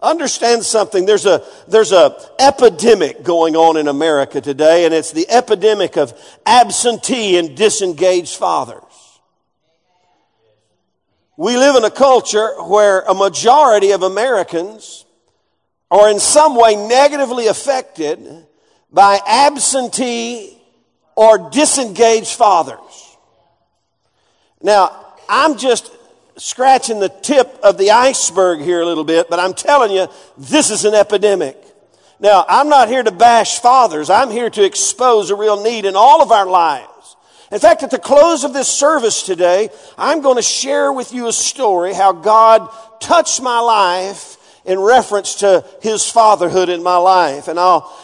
Understand 0.01 0.63
something. 0.63 1.05
There's 1.05 1.27
a, 1.27 1.45
there's 1.67 1.91
a 1.91 2.17
epidemic 2.39 3.23
going 3.23 3.55
on 3.55 3.77
in 3.77 3.87
America 3.87 4.41
today, 4.41 4.85
and 4.85 4.93
it's 4.93 5.11
the 5.11 5.29
epidemic 5.29 5.95
of 5.95 6.13
absentee 6.45 7.37
and 7.37 7.55
disengaged 7.55 8.35
fathers. 8.35 8.81
We 11.37 11.55
live 11.55 11.75
in 11.75 11.83
a 11.85 11.91
culture 11.91 12.49
where 12.63 13.01
a 13.01 13.13
majority 13.13 13.91
of 13.91 14.03
Americans 14.03 15.05
are 15.89 16.09
in 16.09 16.19
some 16.19 16.55
way 16.55 16.75
negatively 16.75 17.47
affected 17.47 18.19
by 18.91 19.19
absentee 19.27 20.57
or 21.15 21.49
disengaged 21.51 22.35
fathers. 22.35 22.79
Now, 24.63 25.13
I'm 25.27 25.57
just 25.57 25.91
scratching 26.37 26.99
the 26.99 27.09
tip 27.09 27.59
of 27.63 27.77
the 27.77 27.91
iceberg 27.91 28.61
here 28.61 28.81
a 28.81 28.85
little 28.85 29.03
bit, 29.03 29.29
but 29.29 29.39
I'm 29.39 29.53
telling 29.53 29.91
you, 29.91 30.07
this 30.37 30.69
is 30.69 30.85
an 30.85 30.93
epidemic. 30.93 31.57
Now, 32.19 32.45
I'm 32.47 32.69
not 32.69 32.87
here 32.87 33.03
to 33.03 33.11
bash 33.11 33.59
fathers. 33.59 34.09
I'm 34.09 34.29
here 34.29 34.49
to 34.49 34.63
expose 34.63 35.29
a 35.29 35.35
real 35.35 35.61
need 35.63 35.85
in 35.85 35.95
all 35.95 36.21
of 36.21 36.31
our 36.31 36.45
lives. 36.45 37.15
In 37.51 37.59
fact, 37.59 37.83
at 37.83 37.91
the 37.91 37.99
close 37.99 38.43
of 38.43 38.53
this 38.53 38.69
service 38.69 39.23
today, 39.23 39.69
I'm 39.97 40.21
going 40.21 40.37
to 40.37 40.41
share 40.41 40.93
with 40.93 41.13
you 41.13 41.27
a 41.27 41.33
story 41.33 41.93
how 41.93 42.13
God 42.13 42.69
touched 42.99 43.41
my 43.41 43.59
life 43.59 44.37
in 44.65 44.79
reference 44.79 45.35
to 45.35 45.65
his 45.81 46.07
fatherhood 46.07 46.69
in 46.69 46.83
my 46.83 46.97
life 46.97 47.47
and 47.47 47.57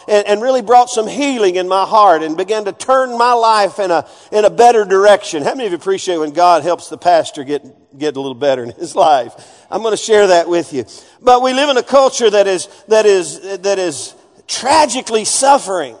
and, 0.08 0.26
and, 0.26 0.42
really 0.42 0.62
brought 0.62 0.90
some 0.90 1.06
healing 1.06 1.56
in 1.56 1.68
my 1.68 1.84
heart 1.84 2.22
and 2.22 2.36
began 2.36 2.64
to 2.64 2.72
turn 2.72 3.16
my 3.16 3.32
life 3.32 3.78
in 3.78 3.90
a, 3.90 4.06
in 4.32 4.44
a 4.44 4.50
better 4.50 4.84
direction. 4.84 5.42
How 5.42 5.54
many 5.54 5.66
of 5.66 5.72
you 5.72 5.78
appreciate 5.78 6.16
when 6.16 6.32
God 6.32 6.62
helps 6.62 6.88
the 6.88 6.98
pastor 6.98 7.44
get, 7.44 7.62
get 7.96 8.16
a 8.16 8.20
little 8.20 8.34
better 8.34 8.64
in 8.64 8.70
his 8.70 8.96
life? 9.08 9.66
I'm 9.70 9.82
going 9.82 9.92
to 9.92 10.02
share 10.02 10.28
that 10.28 10.48
with 10.48 10.72
you. 10.72 10.84
But 11.20 11.42
we 11.42 11.52
live 11.52 11.68
in 11.68 11.76
a 11.76 11.82
culture 11.82 12.30
that 12.30 12.46
is, 12.46 12.68
that 12.88 13.06
is, 13.06 13.40
that 13.58 13.78
is 13.78 14.14
tragically 14.46 15.24
suffering 15.24 15.96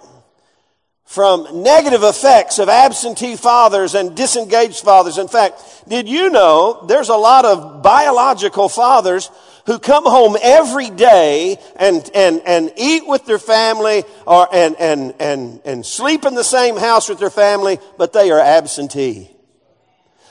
from 1.08 1.62
negative 1.62 2.02
effects 2.02 2.58
of 2.58 2.68
absentee 2.68 3.34
fathers 3.34 3.94
and 3.94 4.14
disengaged 4.14 4.84
fathers. 4.84 5.16
In 5.16 5.26
fact, 5.26 5.62
did 5.88 6.06
you 6.06 6.28
know 6.28 6.84
there's 6.86 7.08
a 7.08 7.16
lot 7.16 7.46
of 7.46 7.82
biological 7.82 8.68
fathers 8.68 9.30
who 9.68 9.78
come 9.78 10.04
home 10.04 10.34
every 10.40 10.88
day 10.88 11.58
and, 11.76 12.10
and, 12.14 12.40
and 12.46 12.72
eat 12.78 13.06
with 13.06 13.26
their 13.26 13.38
family 13.38 14.02
or, 14.26 14.48
and, 14.50 14.74
and, 14.76 15.14
and, 15.20 15.60
and 15.62 15.84
sleep 15.84 16.24
in 16.24 16.34
the 16.34 16.42
same 16.42 16.78
house 16.78 17.06
with 17.06 17.18
their 17.18 17.28
family, 17.28 17.78
but 17.98 18.14
they 18.14 18.30
are 18.30 18.40
absentee. 18.40 19.30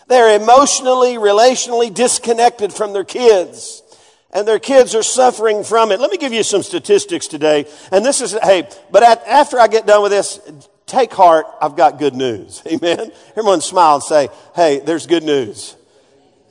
They're 0.08 0.42
emotionally, 0.42 1.18
relationally 1.18 1.94
disconnected 1.94 2.74
from 2.74 2.94
their 2.94 3.04
kids. 3.04 3.84
And 4.32 4.48
their 4.48 4.58
kids 4.58 4.96
are 4.96 5.04
suffering 5.04 5.64
from 5.64 5.92
it. 5.92 6.00
Let 6.00 6.10
me 6.10 6.18
give 6.18 6.34
you 6.34 6.42
some 6.42 6.64
statistics 6.64 7.28
today. 7.28 7.68
And 7.92 8.04
this 8.04 8.22
is, 8.22 8.32
hey, 8.42 8.68
but 8.90 9.04
at, 9.04 9.24
after 9.28 9.60
I 9.60 9.68
get 9.68 9.86
done 9.86 10.02
with 10.02 10.12
this, 10.12 10.40
take 10.88 11.14
heart. 11.14 11.46
I've 11.62 11.76
got 11.76 12.00
good 12.00 12.16
news. 12.16 12.64
Amen. 12.68 13.12
Everyone 13.32 13.62
smile 13.62 13.96
and 13.96 14.04
say, 14.04 14.30
hey, 14.56 14.80
there's 14.80 15.06
good 15.06 15.24
news. 15.24 15.76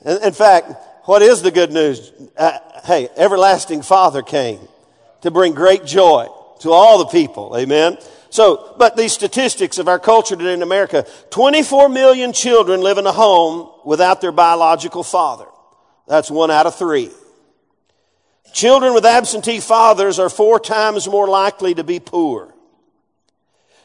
In, 0.05 0.23
in 0.23 0.33
fact, 0.33 0.73
what 1.07 1.23
is 1.23 1.43
the 1.43 1.51
good 1.51 1.73
news? 1.73 2.13
Uh, 2.37 2.59
hey, 2.85 3.09
everlasting 3.17 3.83
Father 3.83 4.23
came 4.23 4.61
to 5.23 5.31
bring 5.31 5.55
great 5.55 5.85
joy 5.85 6.29
to 6.61 6.73
all 6.73 6.99
the 6.99 7.07
people. 7.07 7.57
Amen. 7.57 7.99
So, 8.31 8.75
but 8.77 8.97
these 8.97 9.13
statistics 9.13 9.79
of 9.79 9.89
our 9.89 9.99
culture 9.99 10.37
today 10.37 10.53
in 10.53 10.63
America 10.63 11.07
24 11.31 11.89
million 11.89 12.33
children 12.33 12.81
live 12.81 12.99
in 12.99 13.07
a 13.07 13.13
home 13.13 13.71
without 13.85 14.21
their 14.21 14.33
biological 14.33 15.03
father. 15.03 15.47
That's 16.07 16.31
one 16.31 16.51
out 16.51 16.67
of 16.67 16.75
three. 16.75 17.11
Children 18.53 18.95
with 18.95 19.05
absentee 19.05 19.61
fathers 19.61 20.19
are 20.19 20.29
four 20.29 20.59
times 20.59 21.09
more 21.09 21.29
likely 21.29 21.75
to 21.75 21.85
be 21.85 22.01
poor. 22.01 22.53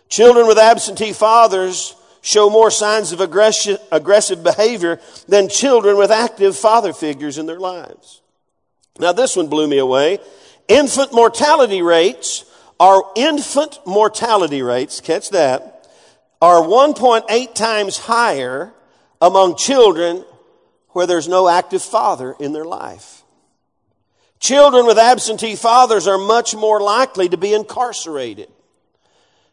Children 0.10 0.48
with 0.48 0.58
absentee 0.58 1.14
fathers 1.14 1.96
show 2.22 2.50
more 2.50 2.72
signs 2.72 3.12
of 3.12 3.20
aggressive 3.22 4.44
behavior 4.44 5.00
than 5.28 5.50
children 5.50 5.98
with 5.98 6.12
active 6.12 6.56
father 6.56 6.94
figures 6.94 7.38
in 7.38 7.48
their 7.48 7.60
lives. 7.60 8.22
Now, 9.00 9.12
this 9.12 9.36
one 9.36 9.48
blew 9.48 9.68
me 9.68 9.80
away. 9.80 10.20
Infant 10.68 11.14
mortality 11.14 11.82
rates 11.82 12.46
are 12.80 13.04
infant 13.16 13.80
mortality 13.86 14.62
rates, 14.62 15.02
catch 15.02 15.30
that, 15.32 15.88
are 16.42 16.62
1.8 16.62 17.54
times 17.54 17.98
higher 17.98 18.74
among 19.22 19.56
children 19.56 20.26
where 20.90 21.06
there's 21.06 21.28
no 21.28 21.48
active 21.48 21.82
father 21.82 22.36
in 22.40 22.54
their 22.54 22.66
life. 22.66 23.24
Children 24.40 24.88
with 24.88 24.98
absentee 24.98 25.56
fathers 25.56 26.08
are 26.08 26.18
much 26.18 26.56
more 26.56 26.82
likely 26.82 27.30
to 27.30 27.38
be 27.38 27.54
incarcerated. 27.54 28.50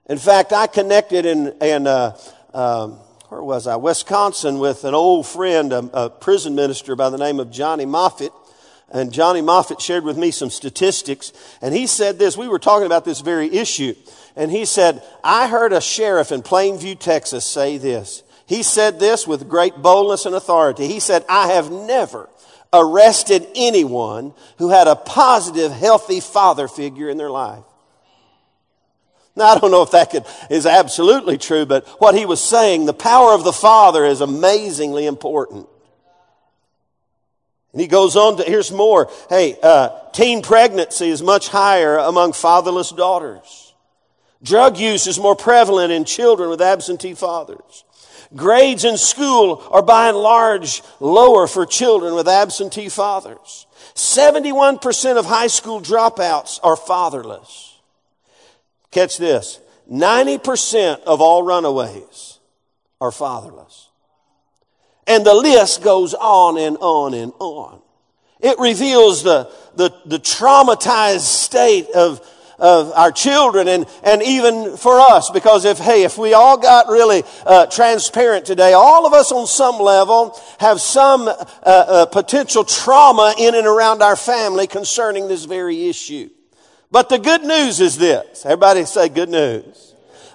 In 0.09 0.17
fact, 0.17 0.55
I 0.55 0.67
connected 0.67 1.27
and, 1.27 1.63
in 1.63 1.87
uh, 1.87 2.17
um, 2.55 2.99
where 3.29 3.43
was 3.43 3.67
I? 3.67 3.77
Wisconsin 3.77 4.59
with 4.59 4.85
an 4.85 4.95
old 4.95 5.27
friend, 5.27 5.73
a, 5.73 5.79
a 5.93 6.11
prison 6.11 6.55
minister 6.55 6.97
by 6.97 7.11
the 7.11 7.19
name 7.19 7.41
of 7.41 7.51
Johnny 7.51 7.85
Moffitt. 7.85 8.33
And 8.91 9.13
Johnny 9.13 9.43
Moffitt 9.43 9.83
shared 9.83 10.05
with 10.05 10.17
me 10.17 10.31
some 10.31 10.49
statistics. 10.49 11.33
And 11.61 11.75
he 11.75 11.87
said 11.87 12.19
this, 12.19 12.39
we 12.39 12.49
were 12.49 12.59
talking 12.59 12.87
about 12.87 13.05
this 13.05 13.21
very 13.21 13.53
issue. 13.55 13.95
And 14.35 14.51
he 14.51 14.65
said, 14.65 15.03
I 15.23 15.49
heard 15.49 15.73
a 15.75 15.81
sheriff 15.81 16.33
in 16.33 16.43
Plainview, 16.43 16.99
Texas 16.99 17.45
say 17.45 17.77
this. 17.77 18.23
He 18.47 18.63
said 18.63 18.99
this 18.99 19.27
with 19.27 19.49
great 19.49 19.77
boldness 19.77 20.25
and 20.25 20.35
authority. 20.35 20.87
He 20.87 21.01
said, 21.01 21.25
I 21.29 21.49
have 21.49 21.71
never 21.71 22.31
arrested 22.73 23.47
anyone 23.55 24.33
who 24.57 24.71
had 24.71 24.87
a 24.87 24.97
positive, 24.97 25.71
healthy 25.71 26.21
father 26.21 26.67
figure 26.67 27.11
in 27.11 27.19
their 27.19 27.31
life. 27.31 27.65
Now, 29.39 29.55
I 29.55 29.59
don't 29.59 29.71
know 29.71 29.83
if 29.83 29.93
that 29.93 30.11
could, 30.11 30.25
is 30.51 30.67
absolutely 30.67 31.39
true, 31.39 31.65
but 31.65 31.87
what 32.01 32.17
he 32.17 32.27
was 32.27 32.43
saying, 32.43 32.87
the 32.87 32.93
power 32.93 33.33
of 33.33 33.45
the 33.45 33.53
Father 33.53 34.05
is 34.05 34.21
amazingly 34.21 35.07
important. 35.07 35.69
And 37.73 37.81
he 37.81 37.87
goes 37.87 38.17
on 38.17 38.39
to, 38.39 38.43
here's 38.43 38.73
more. 38.73 39.09
Hey, 39.29 39.57
uh, 39.63 39.91
teen 40.13 40.43
pregnancy 40.43 41.09
is 41.09 41.23
much 41.23 41.49
higher 41.49 41.99
among 41.99 42.33
fatherless 42.33 42.91
daughters. 42.91 43.75
Drug 44.43 44.77
use 44.77 45.07
is 45.07 45.21
more 45.21 45.37
prevalent 45.37 45.93
in 45.93 46.05
children 46.05 46.51
with 46.51 46.61
absentee 46.61 47.15
fathers. 47.15 47.85
Grades 48.35 48.85
in 48.85 48.99
school 48.99 49.63
are 49.71 49.83
by 49.83 50.09
and 50.09 50.19
large 50.19 50.83
lower 50.99 51.47
for 51.47 51.65
children 51.65 52.17
with 52.17 52.27
absentee 52.27 52.89
fathers. 52.89 53.67
71% 53.95 55.17
of 55.17 55.27
high 55.27 55.47
school 55.47 55.81
dropouts 55.81 56.59
are 56.65 56.77
fatherless. 56.77 57.68
Catch 58.91 59.19
this 59.19 59.61
90% 59.91 61.03
of 61.03 61.21
all 61.21 61.43
runaways 61.43 62.39
are 63.01 63.13
fatherless. 63.13 63.89
And 65.07 65.25
the 65.25 65.35
list 65.35 65.83
goes 65.83 66.15
on 66.15 66.59
and 66.59 66.77
on 66.81 67.15
and 67.15 67.33
on. 67.39 67.81
It 68.41 68.59
reveals 68.59 69.23
the, 69.23 69.51
the, 69.75 69.93
the 70.05 70.19
traumatized 70.19 71.21
state 71.21 71.89
of, 71.91 72.21
of 72.59 72.93
our 72.93 73.11
children 73.11 73.69
and, 73.69 73.87
and 74.05 74.23
even 74.23 74.77
for 74.77 75.01
us 75.01 75.31
because 75.31 75.65
if 75.65 75.79
hey 75.79 76.03
if 76.03 76.19
we 76.19 76.35
all 76.35 76.59
got 76.59 76.89
really 76.89 77.23
uh, 77.47 77.67
transparent 77.67 78.45
today 78.45 78.73
all 78.73 79.07
of 79.07 79.13
us 79.13 79.31
on 79.31 79.47
some 79.47 79.79
level 79.79 80.39
have 80.59 80.81
some 80.81 81.29
uh, 81.29 81.35
uh, 81.65 82.07
potential 82.07 82.65
trauma 82.65 83.35
in 83.39 83.55
and 83.55 83.67
around 83.67 84.03
our 84.03 84.17
family 84.17 84.67
concerning 84.67 85.29
this 85.29 85.45
very 85.45 85.89
issue 85.89 86.29
but 86.91 87.09
the 87.09 87.19
good 87.19 87.43
news 87.43 87.81
is 87.81 87.97
this. 87.97 88.45
Everybody 88.45 88.85
say 88.85 89.09
good 89.09 89.29
news. 89.29 89.89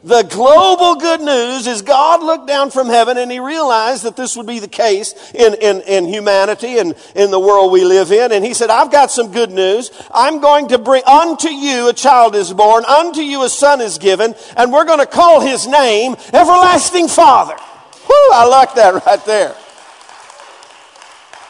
The 0.04 0.24
global 0.24 0.96
good 0.96 1.22
news 1.22 1.66
is 1.66 1.82
God 1.82 2.22
looked 2.22 2.46
down 2.46 2.72
from 2.72 2.88
heaven 2.88 3.18
and 3.18 3.32
he 3.32 3.40
realized 3.40 4.04
that 4.04 4.18
this 4.18 4.36
would 4.36 4.46
be 4.46 4.60
the 4.60 4.68
case 4.68 5.14
in, 5.34 5.54
in, 5.54 5.80
in 5.82 6.06
humanity 6.06 6.78
and 6.78 6.94
in 7.16 7.32
the 7.32 7.40
world 7.40 7.72
we 7.72 7.86
live 7.86 8.12
in. 8.12 8.34
And 8.34 8.44
he 8.44 8.54
said, 8.54 8.70
I've 8.70 8.92
got 8.92 9.12
some 9.12 9.32
good 9.32 9.50
news. 9.50 9.92
I'm 10.14 10.42
going 10.42 10.68
to 10.70 10.78
bring 10.78 11.04
unto 11.06 11.48
you 11.48 11.88
a 11.88 11.94
child 11.94 12.36
is 12.36 12.52
born, 12.52 12.84
unto 12.84 13.22
you 13.22 13.46
a 13.46 13.50
son 13.50 13.80
is 13.80 13.98
given, 13.98 14.36
and 14.58 14.74
we're 14.74 14.84
going 14.84 15.00
to 15.00 15.06
call 15.06 15.40
his 15.40 15.68
name 15.68 16.18
Everlasting 16.34 17.08
Father. 17.08 17.56
Whew, 17.56 18.30
I 18.34 18.46
like 18.46 18.76
that 18.76 19.06
right 19.06 19.26
there. 19.26 19.56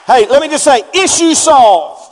Hey, 0.05 0.27
let 0.29 0.41
me 0.43 0.48
just 0.50 0.63
say, 0.63 0.83
issue 0.93 1.33
solved. 1.33 2.02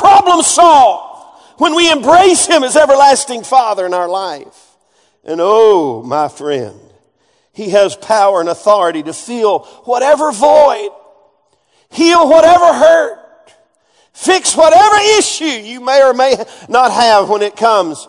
Problem 0.00 0.42
solved 0.42 1.42
when 1.58 1.74
we 1.74 1.92
embrace 1.92 2.46
Him 2.46 2.64
as 2.64 2.74
everlasting 2.74 3.44
Father 3.44 3.84
in 3.84 3.92
our 3.92 4.08
life. 4.08 4.76
And 5.24 5.40
oh, 5.42 6.02
my 6.02 6.28
friend, 6.28 6.80
He 7.52 7.68
has 7.68 7.96
power 7.96 8.40
and 8.40 8.48
authority 8.48 9.02
to 9.02 9.12
fill 9.12 9.58
whatever 9.84 10.32
void, 10.32 10.88
heal 11.90 12.26
whatever 12.30 12.72
hurt, 12.72 13.18
fix 14.14 14.56
whatever 14.56 14.96
issue 15.18 15.44
you 15.44 15.82
may 15.82 16.02
or 16.02 16.14
may 16.14 16.34
not 16.66 16.92
have 16.92 17.28
when 17.28 17.42
it 17.42 17.54
comes 17.54 18.08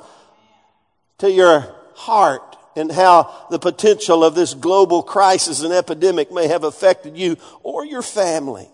to 1.18 1.30
your 1.30 1.76
heart 1.94 2.56
and 2.78 2.90
how 2.90 3.48
the 3.52 3.60
potential 3.60 4.24
of 4.24 4.34
this 4.34 4.54
global 4.54 5.04
crisis 5.04 5.62
and 5.62 5.74
epidemic 5.74 6.32
may 6.32 6.48
have 6.48 6.64
affected 6.64 7.18
you 7.18 7.36
or 7.64 7.86
your 7.86 8.02
family. 8.02 8.70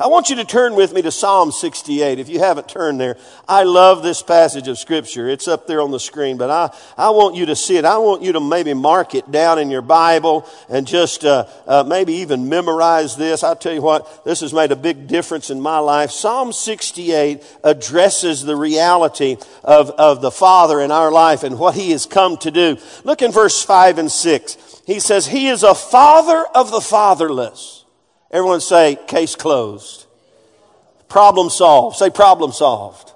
I 0.00 0.06
want 0.06 0.30
you 0.30 0.36
to 0.36 0.46
turn 0.46 0.76
with 0.76 0.94
me 0.94 1.02
to 1.02 1.10
Psalm 1.10 1.52
68. 1.52 2.18
If 2.18 2.30
you 2.30 2.38
haven't 2.38 2.70
turned 2.70 2.98
there, 2.98 3.18
I 3.46 3.64
love 3.64 4.02
this 4.02 4.22
passage 4.22 4.66
of 4.66 4.78
scripture. 4.78 5.28
It's 5.28 5.46
up 5.46 5.66
there 5.66 5.82
on 5.82 5.90
the 5.90 6.00
screen, 6.00 6.38
but 6.38 6.48
I, 6.48 6.74
I 6.96 7.10
want 7.10 7.36
you 7.36 7.44
to 7.44 7.54
see 7.54 7.76
it. 7.76 7.84
I 7.84 7.98
want 7.98 8.22
you 8.22 8.32
to 8.32 8.40
maybe 8.40 8.72
mark 8.72 9.14
it 9.14 9.30
down 9.30 9.58
in 9.58 9.70
your 9.70 9.82
Bible 9.82 10.48
and 10.70 10.86
just 10.86 11.26
uh, 11.26 11.44
uh, 11.66 11.84
maybe 11.86 12.14
even 12.14 12.48
memorize 12.48 13.14
this. 13.14 13.44
I'll 13.44 13.54
tell 13.54 13.74
you 13.74 13.82
what, 13.82 14.24
this 14.24 14.40
has 14.40 14.54
made 14.54 14.72
a 14.72 14.76
big 14.76 15.06
difference 15.06 15.50
in 15.50 15.60
my 15.60 15.80
life. 15.80 16.12
Psalm 16.12 16.54
68 16.54 17.44
addresses 17.62 18.42
the 18.42 18.56
reality 18.56 19.36
of, 19.62 19.90
of 19.90 20.22
the 20.22 20.30
Father 20.30 20.80
in 20.80 20.90
our 20.90 21.12
life 21.12 21.42
and 21.42 21.58
what 21.58 21.74
He 21.74 21.90
has 21.90 22.06
come 22.06 22.38
to 22.38 22.50
do. 22.50 22.78
Look 23.04 23.20
in 23.20 23.32
verse 23.32 23.62
5 23.62 23.98
and 23.98 24.10
6. 24.10 24.82
He 24.86 24.98
says, 24.98 25.26
He 25.26 25.48
is 25.48 25.62
a 25.62 25.74
father 25.74 26.46
of 26.54 26.70
the 26.70 26.80
fatherless 26.80 27.79
Everyone 28.30 28.60
say, 28.60 28.96
case 29.08 29.34
closed. 29.34 30.06
Problem 31.08 31.50
solved. 31.50 31.96
Say 31.96 32.10
problem 32.10 32.52
solved. 32.52 33.12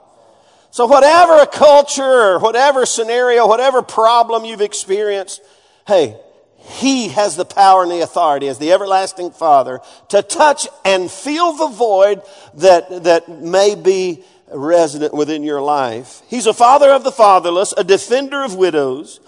So 0.71 0.87
whatever 0.87 1.39
a 1.39 1.47
culture 1.47 2.39
whatever 2.41 2.85
scenario, 2.85 3.47
whatever 3.47 3.81
problem 3.81 4.45
you've 4.45 4.61
experienced, 4.61 5.41
hey, 5.87 6.19
he 6.57 7.09
has 7.09 7.37
the 7.37 7.45
power 7.45 7.83
and 7.83 7.93
the 7.93 8.01
authority 8.01 8.49
as 8.49 8.59
the 8.59 8.73
everlasting 8.73 9.31
Father 9.31 9.81
to 10.09 10.23
touch 10.23 10.67
and 10.85 11.11
fill 11.11 11.53
the 11.53 11.69
void 11.69 12.23
that, 12.55 13.05
that 13.05 13.29
may 13.29 13.75
be 13.75 14.25
resident 14.51 15.15
within 15.15 15.43
your 15.43 15.61
life. 15.61 16.23
He's 16.29 16.47
a 16.47 16.55
father 16.55 16.91
of 16.91 17.05
the 17.05 17.13
fatherless, 17.13 17.75
a 17.77 17.85
defender 17.85 18.43
of 18.43 18.55
widows, 18.55 19.21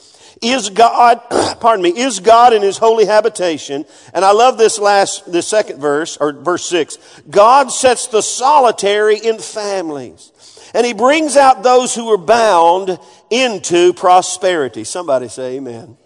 is 0.42 0.70
God, 0.70 1.20
pardon 1.60 1.82
me, 1.82 1.90
is 1.90 2.20
God 2.20 2.52
in 2.52 2.62
his 2.62 2.78
holy 2.78 3.06
habitation. 3.06 3.84
And 4.12 4.24
I 4.24 4.32
love 4.32 4.58
this 4.58 4.78
last, 4.78 5.30
this 5.30 5.48
second 5.48 5.80
verse, 5.80 6.16
or 6.16 6.32
verse 6.32 6.64
six. 6.64 6.98
God 7.28 7.70
sets 7.72 8.06
the 8.08 8.22
solitary 8.22 9.18
in 9.18 9.38
families. 9.38 10.32
And 10.74 10.84
he 10.84 10.92
brings 10.92 11.36
out 11.36 11.62
those 11.62 11.94
who 11.94 12.08
are 12.12 12.18
bound 12.18 12.98
into 13.30 13.92
prosperity. 13.94 14.84
Somebody 14.84 15.28
say 15.28 15.56
amen. 15.56 15.96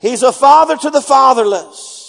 He's 0.00 0.22
a 0.22 0.32
father 0.32 0.76
to 0.76 0.90
the 0.90 1.00
fatherless. 1.00 2.03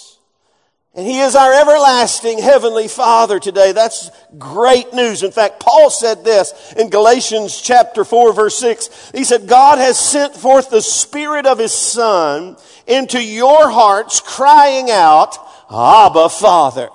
And 0.96 1.06
He 1.06 1.20
is 1.20 1.36
our 1.36 1.52
everlasting 1.52 2.38
Heavenly 2.38 2.88
Father 2.88 3.38
today. 3.38 3.72
That's 3.72 4.10
great 4.38 4.94
news. 4.94 5.22
In 5.22 5.30
fact, 5.30 5.60
Paul 5.60 5.90
said 5.90 6.24
this 6.24 6.72
in 6.72 6.88
Galatians 6.88 7.60
chapter 7.60 8.02
4 8.02 8.32
verse 8.32 8.58
6. 8.58 9.12
He 9.14 9.24
said, 9.24 9.46
God 9.46 9.76
has 9.76 9.98
sent 9.98 10.34
forth 10.34 10.70
the 10.70 10.80
Spirit 10.80 11.44
of 11.44 11.58
His 11.58 11.74
Son 11.74 12.56
into 12.86 13.22
your 13.22 13.68
hearts 13.68 14.20
crying 14.20 14.90
out, 14.90 15.36
Abba 15.70 16.30
Father. 16.30 16.88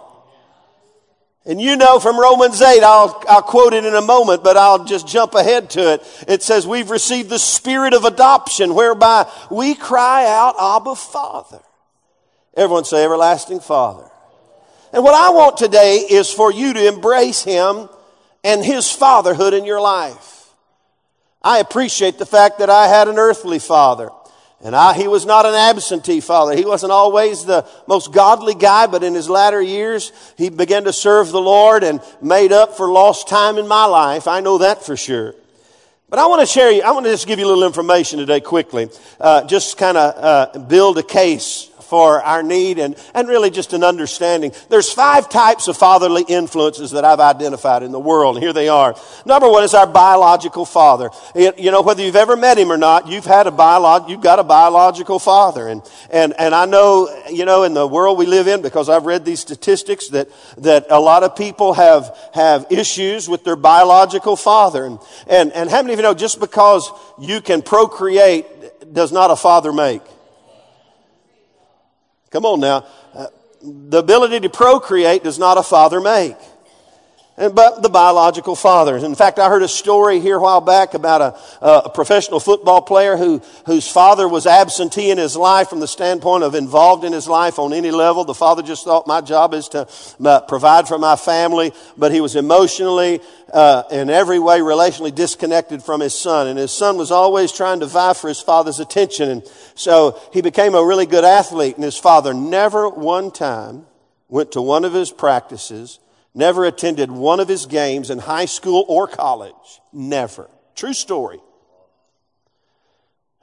And 1.46 1.62
you 1.62 1.76
know 1.76 2.00
from 2.00 2.20
Romans 2.20 2.60
8, 2.60 2.82
I'll, 2.82 3.24
I'll 3.30 3.42
quote 3.44 3.74
it 3.74 3.86
in 3.86 3.94
a 3.94 4.02
moment, 4.02 4.44
but 4.44 4.58
I'll 4.58 4.84
just 4.84 5.08
jump 5.08 5.36
ahead 5.36 5.70
to 5.72 5.94
it. 5.94 6.26
It 6.28 6.42
says, 6.42 6.66
we've 6.66 6.90
received 6.90 7.30
the 7.30 7.40
spirit 7.40 7.94
of 7.94 8.04
adoption 8.04 8.74
whereby 8.74 9.30
we 9.52 9.76
cry 9.76 10.26
out, 10.28 10.56
Abba 10.60 10.96
Father. 10.96 11.62
Everyone 12.56 12.84
say, 12.84 13.04
Everlasting 13.04 13.62
Father. 13.62 14.10
And 14.94 15.04
what 15.04 15.16
I 15.16 15.30
want 15.30 15.58
today 15.58 15.98
is 15.98 16.30
for 16.32 16.52
you 16.52 16.74
to 16.74 16.88
embrace 16.88 17.44
Him 17.44 17.88
and 18.44 18.64
His 18.64 18.92
fatherhood 18.92 19.54
in 19.54 19.66
your 19.66 19.80
life. 19.80 20.50
I 21.42 21.60
appreciate 21.60 22.18
the 22.18 22.26
fact 22.26 22.60
that 22.60 22.70
I 22.70 22.88
had 22.88 23.08
an 23.08 23.18
earthly 23.18 23.60
father. 23.60 24.10
And 24.64 24.76
I, 24.76 24.94
he 24.94 25.08
was 25.08 25.26
not 25.26 25.48
an 25.48 25.56
absentee 25.56 26.20
father. 26.20 26.56
He 26.56 26.66
wasn't 26.66 26.92
always 26.92 27.46
the 27.46 27.66
most 27.88 28.12
godly 28.12 28.54
guy, 28.54 28.86
but 28.86 29.04
in 29.04 29.16
his 29.16 29.28
latter 29.28 29.62
years, 29.62 30.12
he 30.38 30.50
began 30.50 30.84
to 30.84 30.94
serve 30.94 31.32
the 31.32 31.42
Lord 31.42 31.84
and 31.84 32.00
made 32.22 32.52
up 32.52 32.78
for 32.78 32.92
lost 32.92 33.28
time 33.28 33.58
in 33.58 33.68
my 33.68 33.86
life. 33.86 34.28
I 34.28 34.42
know 34.42 34.60
that 34.60 34.86
for 34.86 34.96
sure. 34.96 35.34
But 36.10 36.20
I 36.20 36.28
want 36.28 36.42
to 36.42 36.46
share 36.46 36.70
you, 36.70 36.84
I 36.84 36.92
want 36.92 37.06
to 37.06 37.12
just 37.12 37.26
give 37.26 37.40
you 37.40 37.46
a 37.46 37.48
little 37.48 37.64
information 37.64 38.20
today 38.20 38.42
quickly. 38.42 38.90
Uh, 39.20 39.46
just 39.46 39.78
kind 39.78 39.98
of 39.98 40.56
uh, 40.56 40.60
build 40.60 41.00
a 41.00 41.04
case 41.04 41.71
for 41.92 42.24
our 42.24 42.42
need 42.42 42.80
and, 42.80 42.96
and 43.14 43.28
really 43.28 43.50
just 43.50 43.74
an 43.74 43.84
understanding. 43.84 44.54
There's 44.70 44.90
five 44.90 45.28
types 45.28 45.68
of 45.68 45.76
fatherly 45.76 46.24
influences 46.26 46.92
that 46.92 47.04
I've 47.04 47.20
identified 47.20 47.84
in 47.84 47.92
the 47.92 48.00
world. 48.00 48.40
Here 48.40 48.54
they 48.54 48.70
are. 48.70 48.96
Number 49.26 49.50
one 49.50 49.66
is 49.66 49.74
our 49.74 49.86
biological 49.86 50.64
father. 50.64 51.10
You 51.36 51.70
know, 51.70 51.82
whether 51.82 52.02
you've 52.02 52.16
ever 52.16 52.38
met 52.38 52.58
him 52.58 52.72
or 52.72 52.78
not, 52.78 53.10
you've 53.10 53.26
had 53.26 53.46
a 53.46 53.52
biolog, 53.52 54.08
you've 54.08 54.22
got 54.22 54.40
a 54.40 54.44
biological 54.46 55.20
father. 55.20 55.68
And, 55.68 55.82
and, 56.10 56.34
and 56.40 56.56
I 56.56 56.66
know, 56.66 57.10
you 57.30 57.44
know, 57.44 57.64
in 57.64 57.74
the 57.74 57.86
world 57.86 58.18
we 58.18 58.26
live 58.26 58.48
in, 58.48 58.62
because 58.62 58.88
I've 58.88 59.06
read 59.06 59.26
these 59.26 59.42
statistics 59.42 60.08
that, 60.12 60.30
that 60.60 60.86
a 60.90 61.00
lot 61.02 61.24
of 61.24 61.36
people 61.36 61.74
have, 61.74 62.18
have 62.34 62.68
issues 62.70 63.28
with 63.28 63.44
their 63.44 63.58
biological 63.58 64.38
father. 64.38 64.86
And, 64.86 64.98
and, 65.28 65.52
and 65.52 65.70
how 65.70 65.82
many 65.82 65.92
of 65.92 66.00
you 66.00 66.04
know 66.04 66.14
just 66.14 66.40
because 66.40 66.90
you 67.20 67.42
can 67.42 67.62
procreate 67.62 68.46
does 68.94 69.12
not 69.12 69.30
a 69.30 69.36
father 69.36 69.74
make? 69.74 70.04
Come 72.32 72.46
on 72.46 72.60
now. 72.60 72.86
Uh, 73.14 73.28
the 73.62 74.00
ability 74.00 74.40
to 74.40 74.50
procreate 74.50 75.24
does 75.24 75.38
not 75.38 75.58
a 75.58 75.64
father 75.64 76.02
make. 76.02 76.36
But 77.50 77.82
the 77.82 77.90
biological 77.90 78.56
fathers. 78.56 79.02
In 79.02 79.16
fact, 79.16 79.40
I 79.40 79.50
heard 79.50 79.64
a 79.64 79.68
story 79.68 80.20
here 80.20 80.38
a 80.38 80.40
while 80.40 80.62
back 80.62 80.94
about 80.94 81.22
a, 81.22 81.66
a, 81.66 81.90
professional 81.90 82.40
football 82.40 82.84
player 82.84 83.18
who, 83.18 83.42
whose 83.66 83.88
father 83.88 84.28
was 84.28 84.46
absentee 84.46 85.10
in 85.10 85.18
his 85.18 85.36
life 85.36 85.68
from 85.70 85.80
the 85.80 85.88
standpoint 85.88 86.44
of 86.44 86.54
involved 86.54 87.04
in 87.04 87.14
his 87.14 87.28
life 87.28 87.58
on 87.58 87.74
any 87.74 87.90
level. 87.90 88.26
The 88.26 88.36
father 88.36 88.62
just 88.62 88.84
thought 88.84 89.08
my 89.08 89.22
job 89.22 89.56
is 89.56 89.70
to 89.70 89.88
uh, 90.24 90.42
provide 90.42 90.88
for 90.88 91.00
my 91.00 91.16
family, 91.16 91.74
but 91.98 92.12
he 92.12 92.22
was 92.22 92.36
emotionally, 92.36 93.22
uh, 93.52 93.84
in 93.90 94.12
every 94.12 94.38
way, 94.38 94.60
relationally 94.60 95.14
disconnected 95.14 95.82
from 95.82 96.00
his 96.00 96.14
son. 96.14 96.46
And 96.46 96.60
his 96.60 96.72
son 96.72 96.96
was 96.96 97.10
always 97.10 97.52
trying 97.52 97.80
to 97.80 97.88
vie 97.88 98.14
for 98.14 98.28
his 98.28 98.40
father's 98.40 98.80
attention. 98.80 99.30
And 99.32 99.44
so 99.74 100.22
he 100.32 100.44
became 100.44 100.76
a 100.76 100.86
really 100.86 101.08
good 101.08 101.26
athlete, 101.26 101.74
and 101.74 101.84
his 101.84 101.98
father 101.98 102.36
never 102.36 102.88
one 102.88 103.32
time 103.32 103.88
went 104.28 104.52
to 104.52 104.62
one 104.62 104.86
of 104.86 104.94
his 104.94 105.12
practices 105.12 105.98
Never 106.34 106.66
attended 106.66 107.12
one 107.12 107.40
of 107.40 107.48
his 107.48 107.66
games 107.66 108.10
in 108.10 108.20
high 108.20 108.46
school 108.46 108.86
or 108.88 109.08
college. 109.08 109.82
Never. 109.92 110.50
True 110.76 110.94
story. 110.94 111.40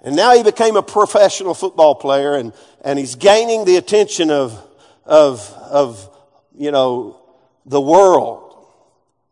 And 0.01 0.17
now 0.17 0.35
he 0.35 0.43
became 0.43 0.77
a 0.77 0.83
professional 0.83 1.55
football 1.55 1.95
player 1.95 2.35
and, 2.35 2.53
and 2.83 2.99
he's 2.99 3.17
gaining 3.17 3.65
the 3.65 3.77
attention 3.77 4.31
of, 4.31 4.65
of, 5.05 5.41
of, 5.69 6.09
you 6.57 6.71
know, 6.71 7.21
the 7.67 7.81
world. 7.81 8.65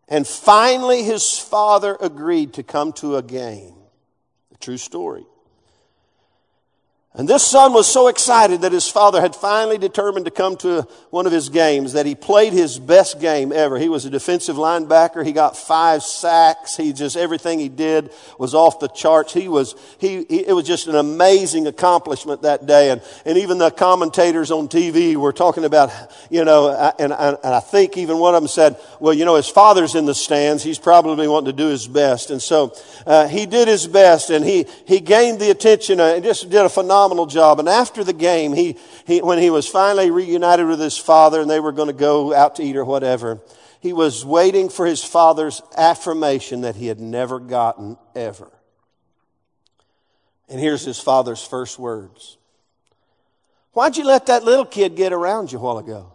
And 0.08 0.26
finally 0.26 1.02
his 1.02 1.38
father 1.38 1.96
agreed 2.00 2.54
to 2.54 2.62
come 2.62 2.92
to 2.94 3.16
a 3.16 3.22
game. 3.22 3.74
A 4.52 4.58
true 4.58 4.76
story. 4.76 5.24
And 7.18 7.26
this 7.26 7.46
son 7.46 7.72
was 7.72 7.90
so 7.90 8.08
excited 8.08 8.60
that 8.60 8.72
his 8.72 8.88
father 8.88 9.22
had 9.22 9.34
finally 9.34 9.78
determined 9.78 10.26
to 10.26 10.30
come 10.30 10.54
to 10.58 10.86
one 11.08 11.24
of 11.24 11.32
his 11.32 11.48
games 11.48 11.94
that 11.94 12.04
he 12.04 12.14
played 12.14 12.52
his 12.52 12.78
best 12.78 13.20
game 13.20 13.52
ever. 13.52 13.78
He 13.78 13.88
was 13.88 14.04
a 14.04 14.10
defensive 14.10 14.56
linebacker. 14.56 15.24
He 15.24 15.32
got 15.32 15.56
five 15.56 16.02
sacks. 16.02 16.76
He 16.76 16.92
just, 16.92 17.16
everything 17.16 17.58
he 17.58 17.70
did 17.70 18.12
was 18.38 18.54
off 18.54 18.80
the 18.80 18.88
charts. 18.88 19.32
He 19.32 19.48
was, 19.48 19.74
he, 19.98 20.26
he 20.28 20.46
it 20.46 20.52
was 20.52 20.66
just 20.66 20.88
an 20.88 20.94
amazing 20.94 21.66
accomplishment 21.66 22.42
that 22.42 22.66
day. 22.66 22.90
And, 22.90 23.00
and 23.24 23.38
even 23.38 23.56
the 23.56 23.70
commentators 23.70 24.50
on 24.50 24.68
TV 24.68 25.16
were 25.16 25.32
talking 25.32 25.64
about, 25.64 25.90
you 26.28 26.44
know, 26.44 26.92
and, 26.98 27.14
and 27.14 27.38
I 27.42 27.60
think 27.60 27.96
even 27.96 28.18
one 28.18 28.34
of 28.34 28.42
them 28.42 28.48
said, 28.48 28.76
well, 29.00 29.14
you 29.14 29.24
know, 29.24 29.36
his 29.36 29.48
father's 29.48 29.94
in 29.94 30.04
the 30.04 30.14
stands. 30.14 30.62
He's 30.62 30.78
probably 30.78 31.26
wanting 31.28 31.46
to 31.46 31.56
do 31.56 31.68
his 31.68 31.88
best. 31.88 32.30
And 32.30 32.42
so, 32.42 32.74
uh, 33.06 33.26
he 33.26 33.46
did 33.46 33.68
his 33.68 33.86
best 33.86 34.28
and 34.28 34.44
he, 34.44 34.66
he 34.84 35.00
gained 35.00 35.40
the 35.40 35.50
attention 35.50 35.98
and 35.98 36.22
just 36.22 36.50
did 36.50 36.60
a 36.60 36.68
phenomenal 36.68 37.05
phenomenal 37.06 37.26
job. 37.26 37.60
And 37.60 37.68
after 37.68 38.02
the 38.02 38.12
game, 38.12 38.52
he, 38.52 38.76
he, 39.06 39.22
when 39.22 39.38
he 39.38 39.50
was 39.50 39.68
finally 39.68 40.10
reunited 40.10 40.66
with 40.66 40.80
his 40.80 40.98
father 40.98 41.40
and 41.40 41.48
they 41.48 41.60
were 41.60 41.72
going 41.72 41.88
to 41.88 41.94
go 41.94 42.34
out 42.34 42.56
to 42.56 42.62
eat 42.62 42.76
or 42.76 42.84
whatever, 42.84 43.40
he 43.80 43.92
was 43.92 44.24
waiting 44.24 44.68
for 44.68 44.86
his 44.86 45.04
father's 45.04 45.62
affirmation 45.76 46.62
that 46.62 46.74
he 46.74 46.88
had 46.88 46.98
never 46.98 47.38
gotten 47.38 47.96
ever. 48.14 48.50
And 50.48 50.58
here's 50.58 50.84
his 50.84 50.98
father's 50.98 51.44
first 51.44 51.78
words. 51.78 52.38
Why'd 53.72 53.96
you 53.96 54.04
let 54.04 54.26
that 54.26 54.42
little 54.42 54.64
kid 54.64 54.96
get 54.96 55.12
around 55.12 55.52
you 55.52 55.58
a 55.58 55.62
while 55.62 55.78
ago? 55.78 56.12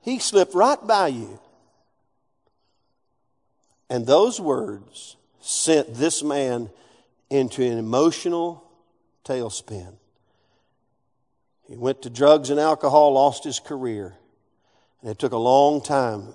He 0.00 0.18
slipped 0.18 0.54
right 0.54 0.84
by 0.84 1.08
you. 1.08 1.38
And 3.88 4.06
those 4.06 4.40
words 4.40 5.16
sent 5.40 5.94
this 5.94 6.22
man 6.22 6.70
into 7.30 7.62
an 7.62 7.78
emotional 7.78 8.64
tailspin. 9.24 9.94
He 11.68 11.76
went 11.76 12.02
to 12.02 12.10
drugs 12.10 12.50
and 12.50 12.58
alcohol, 12.58 13.12
lost 13.12 13.44
his 13.44 13.60
career. 13.60 14.16
And 15.00 15.10
it 15.10 15.18
took 15.18 15.32
a 15.32 15.38
long 15.38 15.80
time 15.80 16.34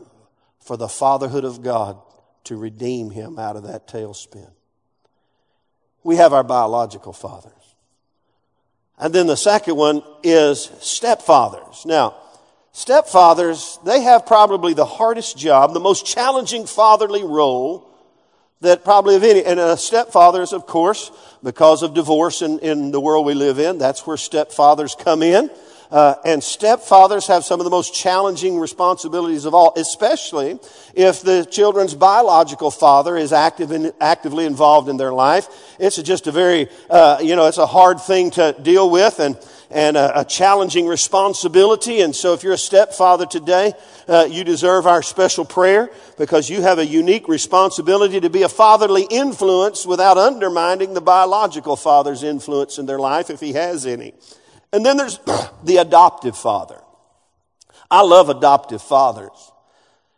for 0.62 0.78
the 0.78 0.88
fatherhood 0.88 1.44
of 1.44 1.62
God 1.62 1.98
to 2.46 2.56
redeem 2.56 3.12
him 3.12 3.38
out 3.38 3.58
of 3.58 3.64
that 3.64 3.88
tailspin. 3.88 4.50
We 6.04 6.16
have 6.16 6.34
our 6.34 6.44
biological 6.44 7.14
fathers. 7.14 7.52
And 8.98 9.14
then 9.14 9.28
the 9.28 9.36
second 9.36 9.76
one 9.76 10.04
is 10.24 10.68
stepfathers. 10.80 11.86
Now, 11.86 12.16
stepfathers, 12.74 13.84
they 13.84 14.02
have 14.02 14.26
probably 14.26 14.74
the 14.74 14.86
hardest 14.86 15.38
job, 15.38 15.74
the 15.74 15.80
most 15.80 16.06
challenging 16.06 16.66
fatherly 16.66 17.24
role 17.24 17.92
that 18.66 18.84
probably 18.84 19.16
of 19.16 19.24
any. 19.24 19.44
And 19.44 19.60
uh, 19.60 19.76
stepfathers, 19.76 20.54
of 20.54 20.66
course, 20.68 21.12
because 21.44 21.84
of 21.84 21.94
divorce 21.94 22.42
in, 22.42 22.60
in 22.60 22.92
the 22.92 23.00
world 23.00 23.26
we 23.26 23.34
live 23.34 23.60
in, 23.60 23.78
that's 23.78 24.06
where 24.06 24.18
stepfathers 24.18 24.98
come 24.98 25.24
in. 25.24 25.50
Uh, 25.92 26.16
and 26.26 26.42
stepfathers 26.42 27.28
have 27.28 27.46
some 27.46 27.60
of 27.60 27.64
the 27.64 27.70
most 27.70 27.94
challenging 27.94 28.60
responsibilities 28.60 29.46
of 29.46 29.54
all, 29.54 29.72
especially 29.78 30.60
if 30.96 31.22
the 31.22 31.46
children's 31.46 31.94
biological 31.94 32.72
father 32.72 33.16
is 33.16 33.32
active 33.32 33.72
in, 33.72 33.94
actively 34.02 34.46
involved 34.46 34.90
in 34.90 34.98
their 34.98 35.14
life. 35.14 35.48
It's 35.80 36.02
just 36.02 36.28
a 36.28 36.32
very, 36.32 36.68
uh, 36.90 37.20
you 37.22 37.36
know, 37.36 37.46
it's 37.46 37.60
a 37.60 37.68
hard 37.68 38.02
thing 38.02 38.32
to 38.32 38.56
deal 38.62 38.90
with 38.90 39.20
and, 39.20 39.38
and 39.70 39.98
a, 39.98 40.22
a 40.22 40.26
challenging 40.26 40.88
responsibility. 40.88 42.02
And 42.02 42.16
so 42.16 42.34
if 42.34 42.44
you're 42.44 42.54
a 42.54 42.58
stepfather 42.58 43.26
today, 43.26 43.74
uh, 44.08 44.28
you 44.30 44.44
deserve 44.44 44.88
our 44.88 45.02
special 45.02 45.46
prayer 45.46 45.90
because 46.18 46.50
you 46.50 46.62
have 46.62 46.80
a 46.80 46.86
unique 46.86 47.28
responsibility 47.28 48.20
to 48.20 48.30
be 48.30 48.44
a 48.44 48.50
fatherly 48.50 49.08
influence 49.10 49.86
without 49.86 50.18
undermining 50.18 50.94
the 50.94 51.02
biological 51.02 51.76
father's 51.76 52.24
influence 52.24 52.78
in 52.78 52.86
their 52.86 53.00
life 53.00 53.30
if 53.30 53.40
he 53.40 53.54
has 53.54 53.86
any. 53.86 54.14
And 54.72 54.86
then 54.86 54.98
there's 54.98 55.20
the 55.64 55.78
adoptive 55.78 56.38
father. 56.38 56.82
I 57.90 58.02
love 58.02 58.30
adoptive 58.30 58.82
fathers. 58.82 59.52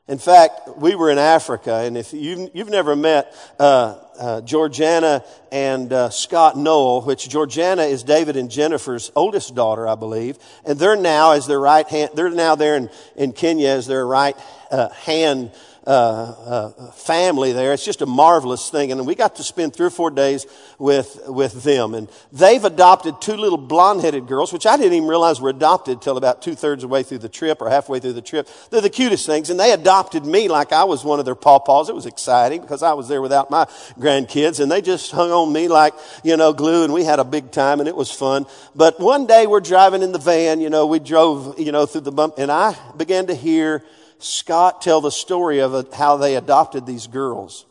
In 0.08 0.20
fact, 0.20 0.78
we 0.78 0.96
were 0.96 1.12
in 1.12 1.18
Africa, 1.18 1.76
and 1.84 1.98
if 1.98 2.14
you've, 2.14 2.50
you've 2.54 2.70
never 2.70 2.96
met 2.96 3.36
uh, 3.60 3.98
uh, 4.18 4.42
Georgiana 4.42 5.22
and 5.52 5.92
uh, 5.92 6.10
Scott 6.10 6.58
Noel, 6.58 7.02
which 7.02 7.28
Georgiana 7.28 7.84
is 7.84 8.04
David 8.04 8.38
and 8.38 8.50
Jennifer's 8.50 9.12
oldest 9.18 9.54
daughter, 9.54 9.86
I 9.86 9.96
believe, 9.96 10.40
and 10.66 10.80
they're 10.80 10.96
now 10.96 11.32
as 11.32 11.46
their 11.46 11.60
right 11.60 11.86
hand, 11.86 12.12
they're 12.14 12.30
now 12.30 12.56
there 12.56 12.78
in, 12.78 12.90
in 13.18 13.34
Kenya 13.34 13.68
as 13.68 13.86
their 13.86 14.08
right 14.08 14.38
uh, 14.72 14.88
hand 14.90 15.52
uh, 15.88 15.90
uh, 15.90 16.92
family 16.92 17.54
there. 17.54 17.72
It's 17.72 17.86
just 17.86 18.02
a 18.02 18.06
marvelous 18.06 18.70
thing. 18.70 18.92
And 18.92 19.08
we 19.08 19.16
got 19.16 19.38
to 19.38 19.44
spend 19.44 19.74
three 19.74 19.86
or 19.86 19.90
four 19.90 20.12
days 20.12 20.46
with, 20.78 21.18
with 21.28 21.64
them. 21.64 21.94
And 21.94 22.10
they've 22.34 22.64
adopted 22.64 23.22
two 23.22 23.38
little 23.38 23.58
blonde 23.58 24.02
headed 24.02 24.28
girls, 24.28 24.52
which 24.52 24.66
I 24.66 24.76
didn't 24.76 24.92
even 24.92 25.08
realize 25.08 25.40
were 25.40 25.50
adopted 25.50 26.02
till 26.02 26.18
about 26.18 26.42
two 26.42 26.56
thirds 26.56 26.84
of 26.84 26.90
the 26.90 26.94
way 26.94 27.04
through 27.04 27.20
the 27.20 27.30
trip 27.30 27.62
or 27.62 27.70
halfway 27.70 28.02
through 28.02 28.14
the 28.14 28.22
trip. 28.22 28.50
They're 28.70 28.82
the 28.82 28.90
cutest 28.90 29.26
things. 29.26 29.50
And 29.50 29.58
they 29.58 29.72
adopted 29.72 30.26
me 30.26 30.50
like 30.50 30.74
I 30.74 30.84
was 30.84 31.06
one 31.06 31.20
of 31.20 31.26
their 31.26 31.36
pawpaws. 31.36 31.88
It 31.88 31.96
was 31.96 32.06
exciting 32.06 32.60
because 32.60 32.84
I 32.84 32.92
was 32.92 33.08
there 33.08 33.22
without 33.22 33.50
my 33.50 33.64
grandkids 33.98 34.60
and 34.60 34.70
they 34.70 34.82
just 34.82 35.12
hung 35.12 35.32
on 35.32 35.54
me 35.54 35.70
like, 35.70 35.94
you 36.22 36.36
know, 36.36 36.52
glue. 36.52 36.84
And 36.84 36.92
we 36.92 37.06
had 37.06 37.20
a 37.20 37.24
big 37.24 37.52
time 37.52 37.80
and 37.80 37.88
it 37.88 37.96
was 37.96 38.12
fun. 38.12 38.46
But 38.76 39.00
one 39.00 39.26
day 39.26 39.48
we're 39.48 39.62
driving 39.62 40.04
in 40.04 40.12
the 40.12 40.20
van, 40.20 40.60
you 40.60 40.70
know, 40.70 40.86
we 40.86 41.00
drove, 41.00 41.58
you 41.58 41.72
know, 41.72 41.86
through 41.86 42.02
the 42.02 42.12
bump 42.12 42.34
and 42.38 42.52
I 42.52 42.76
began 42.98 43.28
to 43.28 43.34
hear 43.34 43.86
Scott 44.20 44.82
tell 44.82 45.02
the 45.02 45.12
story 45.12 45.60
of 45.60 45.94
how 45.94 46.18
they 46.18 46.36
adopted 46.36 46.86
these 46.86 47.08
girls. 47.08 47.66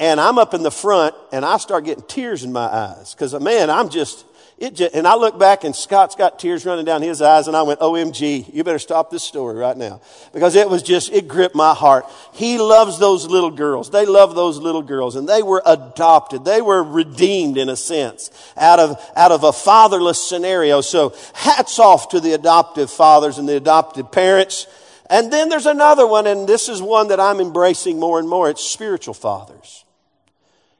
And 0.00 0.20
I'm 0.20 0.38
up 0.38 0.54
in 0.54 0.62
the 0.62 0.70
front 0.70 1.14
and 1.32 1.44
I 1.44 1.56
start 1.56 1.84
getting 1.84 2.04
tears 2.04 2.44
in 2.44 2.52
my 2.52 2.66
eyes 2.66 3.14
because 3.14 3.34
uh, 3.34 3.40
man, 3.40 3.68
I'm 3.68 3.88
just, 3.88 4.24
it 4.56 4.76
just, 4.76 4.94
and 4.94 5.08
I 5.08 5.16
look 5.16 5.40
back 5.40 5.64
and 5.64 5.74
Scott's 5.74 6.14
got 6.14 6.38
tears 6.38 6.64
running 6.64 6.84
down 6.84 7.02
his 7.02 7.20
eyes 7.20 7.48
and 7.48 7.56
I 7.56 7.62
went, 7.62 7.80
OMG, 7.80 8.54
you 8.54 8.62
better 8.62 8.78
stop 8.78 9.10
this 9.10 9.24
story 9.24 9.56
right 9.56 9.76
now. 9.76 10.00
Because 10.32 10.54
it 10.54 10.70
was 10.70 10.84
just, 10.84 11.12
it 11.12 11.26
gripped 11.26 11.56
my 11.56 11.74
heart. 11.74 12.06
He 12.32 12.58
loves 12.58 13.00
those 13.00 13.26
little 13.26 13.50
girls. 13.50 13.90
They 13.90 14.06
love 14.06 14.36
those 14.36 14.58
little 14.58 14.82
girls 14.82 15.16
and 15.16 15.28
they 15.28 15.42
were 15.42 15.62
adopted. 15.66 16.44
They 16.44 16.62
were 16.62 16.84
redeemed 16.84 17.58
in 17.58 17.68
a 17.68 17.76
sense 17.76 18.30
out 18.56 18.78
of, 18.78 19.04
out 19.16 19.32
of 19.32 19.42
a 19.42 19.52
fatherless 19.52 20.24
scenario. 20.24 20.80
So 20.80 21.12
hats 21.34 21.80
off 21.80 22.10
to 22.10 22.20
the 22.20 22.34
adoptive 22.34 22.88
fathers 22.88 23.38
and 23.38 23.48
the 23.48 23.56
adoptive 23.56 24.12
parents. 24.12 24.68
And 25.10 25.32
then 25.32 25.48
there's 25.48 25.66
another 25.66 26.06
one, 26.06 26.26
and 26.26 26.46
this 26.46 26.68
is 26.68 26.82
one 26.82 27.08
that 27.08 27.20
I'm 27.20 27.40
embracing 27.40 27.98
more 27.98 28.18
and 28.18 28.28
more. 28.28 28.50
It's 28.50 28.62
spiritual 28.62 29.14
fathers. 29.14 29.84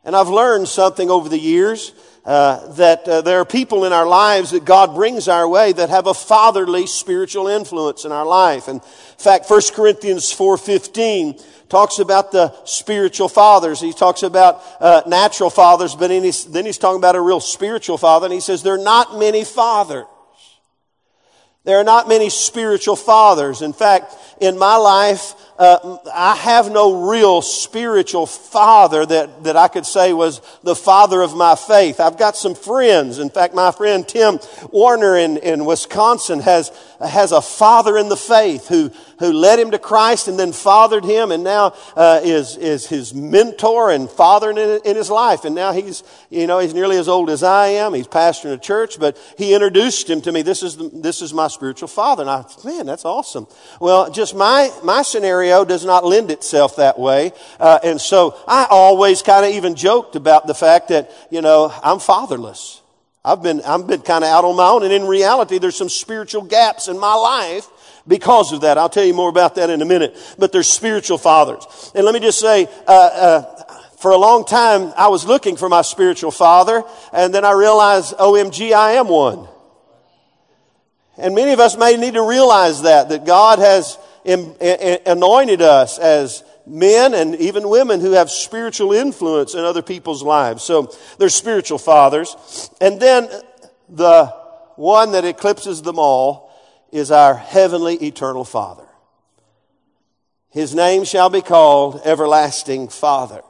And 0.05 0.15
I've 0.15 0.29
learned 0.29 0.69
something 0.69 1.11
over 1.11 1.29
the 1.29 1.39
years 1.39 1.93
uh, 2.25 2.73
that 2.75 3.09
uh, 3.09 3.23
there 3.23 3.41
are 3.41 3.45
people 3.45 3.85
in 3.85 3.93
our 3.93 4.07
lives 4.07 4.51
that 4.51 4.65
God 4.65 4.95
brings 4.95 5.29
our 5.29 5.49
way 5.49 5.73
that 5.73 5.89
have 5.89 6.07
a 6.07 6.15
fatherly 6.15 6.87
spiritual 6.87 7.49
influence 7.49 8.05
in 8.05 8.13
our 8.13 8.27
life. 8.27 8.69
And 8.69 8.83
in 8.83 9.19
fact, 9.19 9.49
1 9.49 9.61
Corinthians 9.75 10.33
4.15 10.35 11.43
talks 11.71 11.99
about 11.99 12.33
the 12.33 12.55
spiritual 12.65 13.29
fathers. 13.29 13.81
He 13.81 13.93
talks 13.93 14.23
about 14.23 14.63
uh, 14.79 15.03
natural 15.07 15.49
fathers, 15.49 15.95
but 15.95 16.11
he's, 16.11 16.45
then 16.45 16.67
he's 16.67 16.79
talking 16.79 16.99
about 16.99 17.17
a 17.17 17.21
real 17.21 17.41
spiritual 17.41 17.97
father. 17.97 18.27
And 18.27 18.35
he 18.35 18.41
says, 18.41 18.63
there 18.63 18.75
are 18.75 18.79
not 18.79 19.19
many 19.19 19.45
fathers. 19.45 20.05
There 21.69 21.77
are 21.77 21.85
not 21.85 22.09
many 22.09 22.31
spiritual 22.31 22.97
fathers. 22.97 23.61
In 23.61 23.75
fact, 23.75 24.15
in 24.41 24.57
my 24.57 24.77
life, 24.77 25.35
uh, 25.59 25.99
I 26.15 26.35
have 26.35 26.73
no 26.73 27.11
real 27.11 27.43
spiritual 27.43 28.25
father 28.25 29.05
that, 29.05 29.45
that 29.45 29.55
I 29.55 29.69
could 29.69 29.85
say 29.85 30.15
was 30.15 30.41
the 30.63 30.75
father 30.75 31.21
of 31.21 31.37
my 31.37 31.57
faith. 31.57 32.01
I've 32.01 32.17
got 32.17 32.39
some 32.39 32.55
friends. 32.55 33.19
In 33.19 33.29
fact, 33.29 33.55
my 33.55 33.71
friend 33.71 34.09
Tim 34.09 34.39
Warner 34.71 35.15
in, 35.19 35.37
in 35.37 35.67
Wisconsin 35.67 36.41
has, 36.41 36.73
has 37.01 37.33
a 37.33 37.41
father 37.41 37.97
in 37.97 38.09
the 38.09 38.17
faith 38.17 38.69
who, 38.69 38.91
who 39.19 39.33
led 39.33 39.59
him 39.59 39.71
to 39.71 39.79
Christ 39.79 40.29
and 40.29 40.39
then 40.39 40.53
fathered 40.53 41.05
him 41.05 41.31
and 41.31 41.45
now 41.45 41.75
uh, 41.97 42.21
is, 42.23 42.57
is 42.57 42.87
his 42.87 43.15
mentor 43.15 43.91
and 43.91 44.11
father 44.11 44.51
in, 44.51 44.59
in 44.85 44.97
his 44.97 45.11
life. 45.11 45.45
And 45.45 45.55
now 45.55 45.73
he's, 45.73 46.03
you 46.31 46.47
know, 46.47 46.59
he's 46.59 46.75
nearly 46.75 46.97
as 46.97 47.09
old 47.09 47.31
as 47.31 47.43
I 47.43 47.69
am. 47.69 47.95
He's 47.95 48.09
pastoring 48.09 48.53
a 48.53 48.59
church, 48.59 48.99
but 48.99 49.17
he 49.37 49.55
introduced 49.55 50.11
him 50.11 50.21
to 50.23 50.33
me. 50.33 50.43
This 50.43 50.63
is, 50.63 50.77
the, 50.77 50.91
this 50.93 51.23
is 51.23 51.33
my 51.33 51.49
spiritual 51.49 51.89
father. 51.89 52.23
And 52.23 52.31
I, 52.31 52.45
man, 52.65 52.87
that's 52.87 53.05
awesome. 53.05 53.47
Well, 53.81 54.11
just 54.11 54.35
my, 54.35 54.73
my 54.83 55.03
scenario 55.03 55.65
does 55.65 55.85
not 55.85 56.05
lend 56.05 56.31
itself 56.31 56.77
that 56.77 56.99
way. 56.99 57.33
Uh, 57.61 57.79
and 57.85 58.01
so 58.01 58.37
I 58.47 58.67
always 58.71 59.23
kind 59.23 59.45
of 59.45 59.53
even 59.53 59.75
joked 59.75 60.17
about 60.17 60.47
the 60.47 60.55
fact 60.55 60.89
that, 60.89 61.13
you 61.31 61.43
know, 61.43 61.73
I'm 61.83 62.01
fatherless. 62.01 62.83
I've 63.29 63.43
been, 63.43 63.61
I've 63.61 63.87
been 63.87 64.01
kind 64.01 64.25
of 64.25 64.31
out 64.31 64.47
on 64.47 64.57
my 64.57 64.69
own. 64.69 64.85
And 64.85 64.93
in 64.93 65.07
reality, 65.07 65.59
there's 65.59 65.77
some 65.77 65.91
spiritual 65.91 66.41
gaps 66.41 66.89
in 66.89 66.99
my 66.99 67.13
life 67.15 67.69
because 68.07 68.53
of 68.53 68.63
that. 68.63 68.79
I'll 68.79 68.89
tell 68.89 69.05
you 69.05 69.13
more 69.13 69.29
about 69.29 69.57
that 69.57 69.69
in 69.69 69.83
a 69.83 69.85
minute. 69.85 70.17
But 70.39 70.51
there's 70.51 70.67
spiritual 70.67 71.19
fathers. 71.19 71.93
And 71.95 72.07
let 72.07 72.15
me 72.15 72.21
just 72.21 72.41
say, 72.41 72.67
uh, 72.87 72.91
uh, 72.91 73.75
for 73.99 74.13
a 74.13 74.17
long 74.17 74.47
time, 74.47 74.95
I 74.97 75.09
was 75.09 75.27
looking 75.27 75.59
for 75.59 75.69
my 75.69 75.83
spiritual 75.83 76.31
father, 76.31 76.85
and 77.13 77.35
then 77.35 77.45
I 77.45 77.53
realized, 77.53 78.15
OMG, 78.17 78.73
I 78.73 78.93
am 78.93 79.09
one. 79.09 79.47
And 81.19 81.35
many 81.35 81.53
of 81.53 81.61
us 81.61 81.77
may 81.77 81.99
need 81.99 82.15
to 82.15 82.27
realize 82.27 82.83
that, 82.83 83.11
that 83.11 83.27
God 83.27 83.59
has 83.59 83.99
anointed 84.25 85.61
us 85.61 85.99
as 85.99 86.45
men 86.69 87.15
and 87.15 87.35
even 87.37 87.69
women 87.69 88.01
who 88.01 88.13
have 88.13 88.31
spiritual 88.31 88.93
influence 88.93 89.55
in 89.55 89.61
other 89.61 89.83
people's 89.83 90.23
lives. 90.23 90.63
So 90.63 90.95
they're 91.19 91.29
spiritual 91.29 91.79
fathers. 91.79 92.71
And 92.81 93.01
then 93.01 93.29
the 93.89 94.27
one 94.77 95.13
that 95.13 95.25
eclipses 95.25 95.83
them 95.83 95.99
all 95.99 96.53
is 96.93 97.11
our 97.11 97.35
heavenly 97.35 97.97
eternal 97.97 98.45
Father. 98.45 98.87
His 100.51 100.75
name 100.75 101.05
shall 101.05 101.31
be 101.31 101.43
called 101.43 102.01
Everlasting 102.05 102.89
Father. 102.89 103.43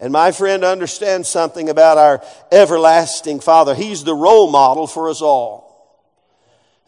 And 0.00 0.12
my 0.12 0.32
friend 0.32 0.64
understands 0.64 1.28
something 1.28 1.68
about 1.68 1.96
our 1.96 2.24
everlasting 2.50 3.38
Father. 3.38 3.74
He's 3.74 4.02
the 4.02 4.14
role 4.14 4.50
model 4.50 4.86
for 4.86 5.08
us 5.08 5.22
all 5.22 5.71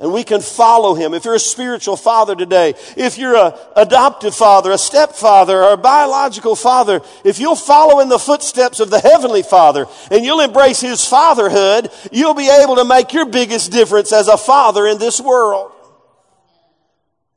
and 0.01 0.13
we 0.13 0.25
can 0.25 0.41
follow 0.41 0.95
him. 0.95 1.15
If 1.15 1.25
you're 1.25 1.35
a 1.35 1.41
spiritual 1.41 1.97
father 1.97 2.35
today, 2.35 2.75
if 2.97 3.17
you're 3.17 3.37
a 3.37 3.57
adoptive 3.77 4.35
father, 4.35 4.73
a 4.73 4.79
stepfather, 4.79 5.63
or 5.63 5.75
a 5.75 5.77
biological 5.77 6.57
father, 6.57 7.01
if 7.25 7.39
you'll 7.39 7.55
follow 7.55 8.01
in 8.01 8.09
the 8.09 8.19
footsteps 8.19 8.81
of 8.81 8.91
the 8.91 8.99
heavenly 8.99 9.43
father 9.43 9.87
and 10.11 10.25
you'll 10.25 10.41
embrace 10.41 10.81
his 10.81 11.05
fatherhood, 11.07 11.91
you'll 12.11 12.35
be 12.35 12.51
able 12.51 12.77
to 12.77 12.85
make 12.85 13.13
your 13.13 13.27
biggest 13.27 13.71
difference 13.71 14.13
as 14.13 14.27
a 14.27 14.37
father 14.37 14.87
in 14.87 14.99
this 14.99 15.21
world. 15.21 15.71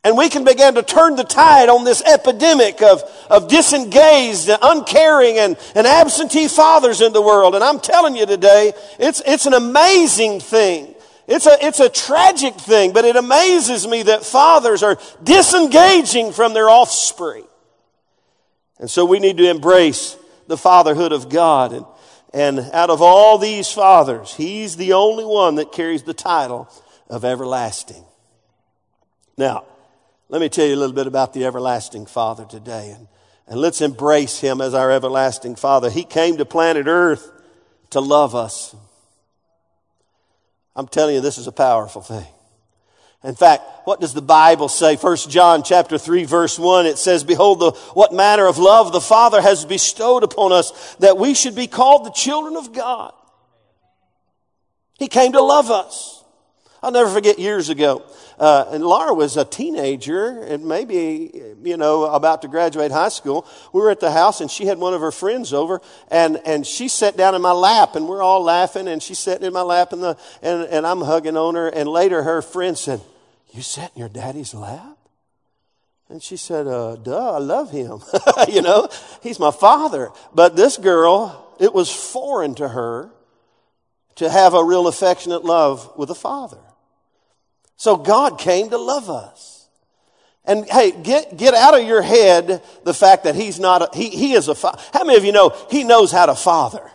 And 0.04 0.18
we 0.18 0.30
can 0.30 0.44
begin 0.46 0.76
to 0.76 0.84
turn 0.84 1.16
the 1.16 1.26
tide 1.26 1.70
on 1.70 1.84
this 1.84 2.02
epidemic 2.02 2.82
of, 2.82 3.04
of 3.30 3.50
disengaged, 3.50 4.50
uncaring, 4.62 5.38
and, 5.38 5.58
and 5.76 5.86
absentee 5.86 6.48
fathers 6.48 7.02
in 7.02 7.14
the 7.14 7.22
world. 7.22 7.56
And 7.56 7.64
I'm 7.64 7.80
telling 7.80 8.16
you 8.16 8.26
today, 8.26 8.72
it's, 9.00 9.22
it's 9.26 9.46
an 9.46 9.54
amazing 9.54 10.40
thing 10.40 10.96
it's 11.28 11.46
a, 11.46 11.58
it's 11.62 11.82
a 11.82 11.90
tragic 11.90 12.56
thing, 12.56 12.94
but 12.94 13.04
it 13.04 13.18
amazes 13.18 13.86
me 13.86 14.04
that 14.04 14.26
fathers 14.26 14.82
are 14.82 14.98
disengaging 15.22 16.32
from 16.32 16.54
their 16.54 16.70
offspring. 16.70 17.46
And 18.80 18.90
so 18.90 19.04
we 19.04 19.20
need 19.20 19.38
to 19.38 19.50
embrace 19.50 20.18
the 20.48 20.58
fatherhood 20.58 21.12
of 21.12 21.30
God. 21.30 21.74
And, 21.74 21.86
and 22.34 22.60
out 22.72 22.90
of 22.90 23.02
all 23.02 23.38
these 23.38 23.70
fathers, 23.70 24.36
he's 24.36 24.78
the 24.78 24.94
only 24.94 25.26
one 25.26 25.56
that 25.56 25.74
carries 25.74 26.04
the 26.04 26.14
title 26.14 26.70
of 27.10 27.26
everlasting. 27.26 28.06
Now, 29.38 29.66
let 30.30 30.40
me 30.40 30.48
tell 30.48 30.66
you 30.66 30.76
a 30.76 30.78
little 30.78 30.96
bit 30.96 31.08
about 31.08 31.34
the 31.34 31.46
everlasting 31.46 32.06
Father 32.06 32.46
today. 32.46 32.92
And, 32.92 33.08
and 33.48 33.60
let's 33.60 33.82
embrace 33.82 34.40
him 34.40 34.62
as 34.62 34.74
our 34.74 34.92
everlasting 34.92 35.56
Father. 35.56 35.90
He 35.90 36.04
came 36.04 36.38
to 36.38 36.46
planet 36.46 36.88
Earth 36.88 37.32
to 37.90 38.00
love 38.00 38.34
us. 38.34 38.76
I'm 40.78 40.88
telling 40.88 41.16
you, 41.16 41.22
this 41.22 41.40
is 41.40 41.48
a 41.48 41.52
powerful 41.52 42.02
thing. 42.04 42.28
In 43.24 43.34
fact, 43.34 43.64
what 43.86 44.00
does 44.00 44.14
the 44.14 44.22
Bible 44.22 44.70
say? 44.70 44.96
First 44.96 45.30
John 45.30 45.64
chapter 45.64 45.98
3 45.98 46.26
verse 46.26 46.60
1, 46.60 46.86
it 46.86 47.00
says, 47.00 47.24
Behold, 47.24 47.60
the, 47.60 47.72
what 47.94 48.14
manner 48.14 48.46
of 48.46 48.60
love 48.60 48.94
the 48.94 49.02
Father 49.02 49.42
has 49.42 49.66
bestowed 49.66 50.24
upon 50.24 50.52
us 50.52 50.96
that 50.98 51.18
we 51.18 51.34
should 51.34 51.56
be 51.56 51.66
called 51.66 52.06
the 52.06 52.12
children 52.12 52.56
of 52.56 52.74
God. 52.74 53.12
He 55.00 55.08
came 55.08 55.32
to 55.32 55.42
love 55.42 55.72
us. 55.72 56.17
I'll 56.88 56.94
never 56.94 57.10
forget 57.10 57.38
years 57.38 57.68
ago. 57.68 58.02
Uh, 58.40 58.64
and 58.72 58.82
Laura 58.82 59.14
was 59.14 59.36
a 59.36 59.44
teenager 59.44 60.42
and 60.42 60.64
maybe, 60.64 61.54
you 61.62 61.76
know, 61.76 62.06
about 62.06 62.44
to 62.44 62.48
graduate 62.48 62.92
high 62.92 63.10
school. 63.10 63.46
We 63.74 63.82
were 63.82 63.92
at 63.92 64.00
the 64.00 64.10
house 64.10 64.40
and 64.40 64.50
she 64.50 64.68
had 64.68 64.78
one 64.78 64.94
of 64.94 65.02
her 65.02 65.12
friends 65.12 65.52
over 65.52 65.82
and, 66.10 66.40
and 66.46 66.66
she 66.66 66.88
sat 66.88 67.18
down 67.18 67.36
in 67.36 67.42
my 67.42 67.52
lap 67.52 67.98
and 67.98 68.08
we're 68.08 68.22
all 68.22 68.42
laughing 68.42 68.88
and 68.88 69.04
she's 69.04 69.20
sitting 69.20 69.46
in 69.46 69.52
my 69.52 69.64
lap 69.64 69.92
and, 69.92 70.02
the, 70.02 70.18
and, 70.42 70.64
and 70.70 70.88
I'm 70.88 71.02
hugging 71.02 71.36
on 71.36 71.56
her. 71.56 71.68
And 71.68 71.90
later 71.90 72.24
her 72.24 72.42
friend 72.42 72.78
said, 72.78 73.02
you 73.52 73.62
sat 73.62 73.92
in 73.94 74.00
your 74.00 74.08
daddy's 74.08 74.54
lap? 74.54 74.98
And 76.08 76.24
she 76.24 76.38
said, 76.38 76.68
uh, 76.68 76.96
duh, 76.96 77.34
I 77.34 77.40
love 77.40 77.70
him. 77.70 78.00
you 78.48 78.62
know, 78.62 78.88
he's 79.22 79.40
my 79.40 79.52
father. 79.52 80.12
But 80.34 80.56
this 80.56 80.78
girl, 80.78 81.54
it 81.60 81.74
was 81.74 81.92
foreign 81.92 82.56
to 82.56 82.70
her 82.70 83.12
to 84.16 84.30
have 84.30 84.54
a 84.54 84.64
real 84.64 84.88
affectionate 84.88 85.44
love 85.44 85.92
with 85.98 86.10
a 86.10 86.16
father. 86.16 86.60
So 87.78 87.96
God 87.96 88.40
came 88.40 88.72
to 88.72 88.78
love 88.78 89.10
us. 89.10 89.68
And 90.44 90.66
hey, 90.66 90.92
get, 90.92 91.38
get 91.38 91.54
out 91.54 91.80
of 91.80 91.86
your 91.86 92.02
head 92.02 92.62
the 92.84 92.94
fact 92.94 93.26
that 93.26 93.36
he's 93.36 93.60
not, 93.60 93.82
a, 93.82 93.90
he, 93.98 94.10
he 94.10 94.34
is 94.34 94.48
a 94.48 94.56
father. 94.56 94.82
How 94.94 95.04
many 95.04 95.18
of 95.18 95.26
you 95.26 95.32
know 95.32 95.56
he 95.70 95.84
knows 95.84 96.12
how 96.12 96.26
to 96.26 96.36
father? 96.36 96.90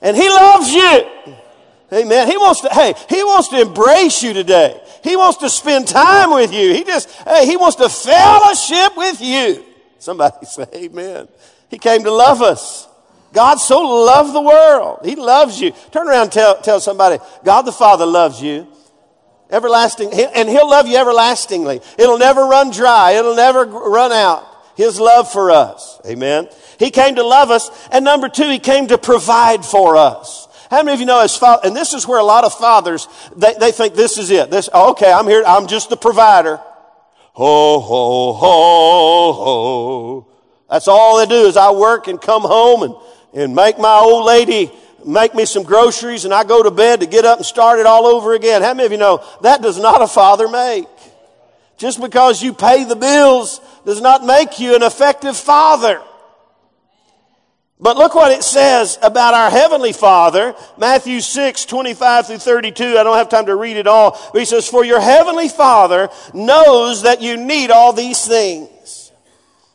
And 0.00 0.16
he 0.16 0.28
loves 0.28 0.72
you. 0.72 1.34
Amen. 1.92 2.28
He 2.28 2.36
wants 2.36 2.60
to, 2.60 2.68
hey, 2.68 2.94
he 3.08 3.22
wants 3.24 3.48
to 3.48 3.60
embrace 3.60 4.22
you 4.22 4.32
today. 4.32 4.80
He 5.02 5.16
wants 5.16 5.38
to 5.38 5.50
spend 5.50 5.88
time 5.88 6.32
with 6.32 6.52
you. 6.52 6.72
He 6.72 6.84
just, 6.84 7.10
hey, 7.10 7.44
he 7.44 7.56
wants 7.56 7.76
to 7.76 7.88
fellowship 7.88 8.96
with 8.96 9.20
you. 9.20 9.64
Somebody 9.98 10.46
say 10.46 10.66
amen. 10.74 11.28
He 11.68 11.78
came 11.78 12.04
to 12.04 12.10
love 12.10 12.40
us. 12.40 12.88
God 13.32 13.56
so 13.56 13.80
loved 13.80 14.32
the 14.32 14.40
world. 14.40 15.00
He 15.04 15.16
loves 15.16 15.60
you. 15.60 15.72
Turn 15.90 16.08
around 16.08 16.30
tell, 16.30 16.60
tell 16.60 16.80
somebody, 16.80 17.18
God 17.44 17.62
the 17.62 17.72
Father 17.72 18.06
loves 18.06 18.40
you. 18.40 18.66
Everlasting, 19.50 20.12
and 20.12 20.48
He'll 20.48 20.68
love 20.68 20.86
you 20.86 20.96
everlastingly. 20.96 21.80
It'll 21.98 22.18
never 22.18 22.42
run 22.42 22.70
dry. 22.70 23.12
It'll 23.12 23.36
never 23.36 23.64
run 23.64 24.12
out. 24.12 24.46
His 24.76 24.98
love 24.98 25.30
for 25.30 25.50
us. 25.50 26.00
Amen. 26.06 26.48
He 26.78 26.90
came 26.90 27.16
to 27.16 27.22
love 27.22 27.50
us. 27.50 27.70
And 27.90 28.04
number 28.04 28.28
two, 28.28 28.48
He 28.48 28.58
came 28.58 28.86
to 28.88 28.98
provide 28.98 29.64
for 29.64 29.96
us. 29.96 30.48
How 30.70 30.84
many 30.84 30.94
of 30.94 31.00
you 31.00 31.06
know 31.06 31.20
as 31.20 31.36
father, 31.36 31.62
and 31.66 31.74
this 31.74 31.94
is 31.94 32.06
where 32.06 32.20
a 32.20 32.24
lot 32.24 32.44
of 32.44 32.54
fathers, 32.54 33.08
they, 33.34 33.54
they 33.58 33.72
think 33.72 33.94
this 33.94 34.18
is 34.18 34.30
it. 34.30 34.52
This, 34.52 34.68
oh, 34.72 34.92
okay, 34.92 35.12
I'm 35.12 35.26
here, 35.26 35.42
I'm 35.44 35.66
just 35.66 35.90
the 35.90 35.96
provider. 35.96 36.60
Ho, 37.32 37.80
ho, 37.80 38.32
ho, 38.32 39.32
ho. 39.32 40.26
That's 40.70 40.86
all 40.86 41.18
they 41.18 41.26
do 41.26 41.46
is 41.48 41.56
I 41.56 41.72
work 41.72 42.06
and 42.06 42.20
come 42.20 42.42
home 42.42 42.84
and, 42.84 42.94
and 43.34 43.54
make 43.54 43.78
my 43.78 43.98
old 43.98 44.24
lady 44.24 44.70
make 45.06 45.34
me 45.34 45.44
some 45.44 45.62
groceries 45.62 46.24
and 46.24 46.34
I 46.34 46.44
go 46.44 46.62
to 46.62 46.70
bed 46.70 47.00
to 47.00 47.06
get 47.06 47.24
up 47.24 47.38
and 47.38 47.46
start 47.46 47.78
it 47.78 47.86
all 47.86 48.06
over 48.06 48.34
again. 48.34 48.62
How 48.62 48.74
many 48.74 48.86
of 48.86 48.92
you 48.92 48.98
know 48.98 49.24
that 49.42 49.62
does 49.62 49.78
not 49.78 50.02
a 50.02 50.06
father 50.06 50.48
make? 50.48 50.86
Just 51.76 52.00
because 52.00 52.42
you 52.42 52.52
pay 52.52 52.84
the 52.84 52.96
bills 52.96 53.60
does 53.86 54.00
not 54.00 54.24
make 54.24 54.60
you 54.60 54.74
an 54.74 54.82
effective 54.82 55.36
father. 55.36 56.02
But 57.82 57.96
look 57.96 58.14
what 58.14 58.30
it 58.30 58.44
says 58.44 58.98
about 59.00 59.32
our 59.32 59.50
Heavenly 59.50 59.94
Father. 59.94 60.54
Matthew 60.76 61.20
6, 61.20 61.64
25 61.64 62.26
through 62.26 62.38
32. 62.38 62.98
I 62.98 63.02
don't 63.02 63.16
have 63.16 63.30
time 63.30 63.46
to 63.46 63.56
read 63.56 63.78
it 63.78 63.86
all. 63.86 64.20
But 64.32 64.40
he 64.40 64.44
says, 64.44 64.68
For 64.68 64.84
your 64.84 65.00
Heavenly 65.00 65.48
Father 65.48 66.10
knows 66.34 67.02
that 67.02 67.22
you 67.22 67.38
need 67.38 67.70
all 67.70 67.94
these 67.94 68.26
things. 68.26 68.68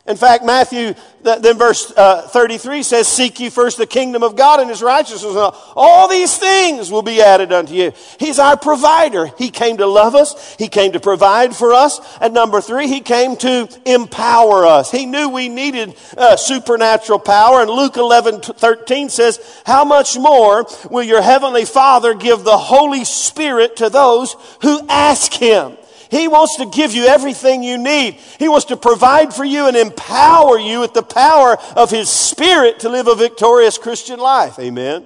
In 0.07 0.17
fact, 0.17 0.45
Matthew, 0.45 0.93
then 1.23 1.57
verse 1.57 1.91
uh, 1.97 2.27
33 2.27 2.83
says, 2.83 3.07
Seek 3.07 3.39
ye 3.39 3.49
first 3.49 3.79
the 3.79 3.87
kingdom 3.87 4.21
of 4.21 4.35
God 4.35 4.59
and 4.59 4.69
his 4.69 4.83
righteousness. 4.83 5.35
All 5.75 6.07
these 6.07 6.37
things 6.37 6.91
will 6.91 7.01
be 7.01 7.23
added 7.23 7.51
unto 7.51 7.73
you. 7.73 7.91
He's 8.19 8.37
our 8.37 8.55
provider. 8.55 9.31
He 9.39 9.49
came 9.49 9.77
to 9.77 9.87
love 9.87 10.13
us. 10.13 10.55
He 10.59 10.67
came 10.67 10.91
to 10.91 10.99
provide 10.99 11.55
for 11.55 11.73
us. 11.73 11.99
And 12.21 12.35
number 12.35 12.61
three, 12.61 12.87
he 12.87 13.01
came 13.01 13.35
to 13.37 13.67
empower 13.83 14.67
us. 14.67 14.91
He 14.91 15.07
knew 15.07 15.29
we 15.29 15.49
needed 15.49 15.95
uh, 16.15 16.35
supernatural 16.35 17.17
power. 17.17 17.61
And 17.61 17.71
Luke 17.71 17.97
11, 17.97 18.41
13 18.41 19.09
says, 19.09 19.39
How 19.65 19.85
much 19.85 20.19
more 20.19 20.67
will 20.91 21.03
your 21.03 21.23
heavenly 21.23 21.65
Father 21.65 22.13
give 22.13 22.43
the 22.43 22.59
Holy 22.59 23.05
Spirit 23.05 23.77
to 23.77 23.89
those 23.89 24.35
who 24.61 24.85
ask 24.87 25.33
him? 25.33 25.77
He 26.09 26.27
wants 26.27 26.57
to 26.57 26.65
give 26.65 26.93
you 26.93 27.05
everything 27.05 27.63
you 27.63 27.77
need. 27.77 28.15
He 28.39 28.49
wants 28.49 28.65
to 28.65 28.77
provide 28.77 29.33
for 29.33 29.43
you 29.43 29.67
and 29.67 29.75
empower 29.75 30.57
you 30.57 30.79
with 30.79 30.93
the 30.93 31.03
power 31.03 31.57
of 31.75 31.91
His 31.91 32.09
Spirit 32.09 32.79
to 32.79 32.89
live 32.89 33.07
a 33.07 33.15
victorious 33.15 33.77
Christian 33.77 34.19
life. 34.19 34.59
Amen. 34.59 35.05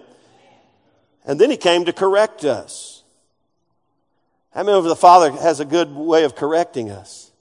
And 1.25 1.39
then 1.39 1.49
He 1.49 1.57
came 1.57 1.85
to 1.85 1.93
correct 1.93 2.45
us. 2.45 3.03
Many 4.55 4.71
of 4.71 4.83
the 4.83 4.95
Father 4.95 5.31
has 5.31 5.59
a 5.59 5.65
good 5.65 5.95
way 5.95 6.23
of 6.25 6.35
correcting 6.35 6.89
us? 6.89 7.31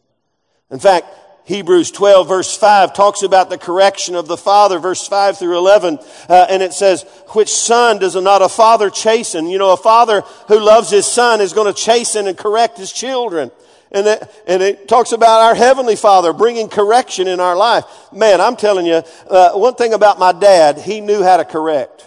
In 0.71 0.79
fact, 0.79 1.07
Hebrews 1.49 1.93
12 1.93 2.29
verse 2.29 2.55
5 2.55 2.93
talks 2.93 3.23
about 3.23 3.49
the 3.49 3.57
correction 3.57 4.15
of 4.15 4.29
the 4.29 4.37
father, 4.37 4.79
verse 4.79 5.09
5 5.09 5.39
through 5.39 5.57
11, 5.57 5.99
uh, 6.29 6.47
and 6.51 6.63
it 6.63 6.75
says, 6.75 7.07
which 7.29 7.49
son 7.49 7.99
does 7.99 8.15
not 8.15 8.43
a 8.43 8.51
father 8.51 8.91
chasten? 8.91 9.47
You 9.47 9.57
know, 9.57 9.73
a 9.73 9.79
father 9.79 10.21
who 10.49 10.61
loves 10.61 10.91
his 10.91 11.07
son 11.07 11.41
is 11.41 11.55
going 11.55 11.73
to 11.73 11.83
chasten 11.83 12.27
and 12.27 12.37
correct 12.37 12.77
his 12.77 12.93
children. 12.93 13.51
And 13.91 14.07
it, 14.07 14.45
and 14.47 14.63
it 14.63 14.89
talks 14.89 15.13
about 15.13 15.41
our 15.41 15.55
heavenly 15.55 15.97
father 15.97 16.35
bringing 16.35 16.69
correction 16.69 17.27
in 17.27 17.41
our 17.41 17.57
life. 17.57 17.85
Man, 18.13 18.43
I'm 18.43 18.57
telling 18.57 18.85
you, 18.85 19.03
uh, 19.31 19.53
one 19.53 19.75
thing 19.75 19.95
about 19.95 20.19
my 20.19 20.33
dad, 20.33 20.77
he 20.77 21.01
knew 21.01 21.23
how 21.23 21.39
to 21.39 21.47
correct. 21.47 22.07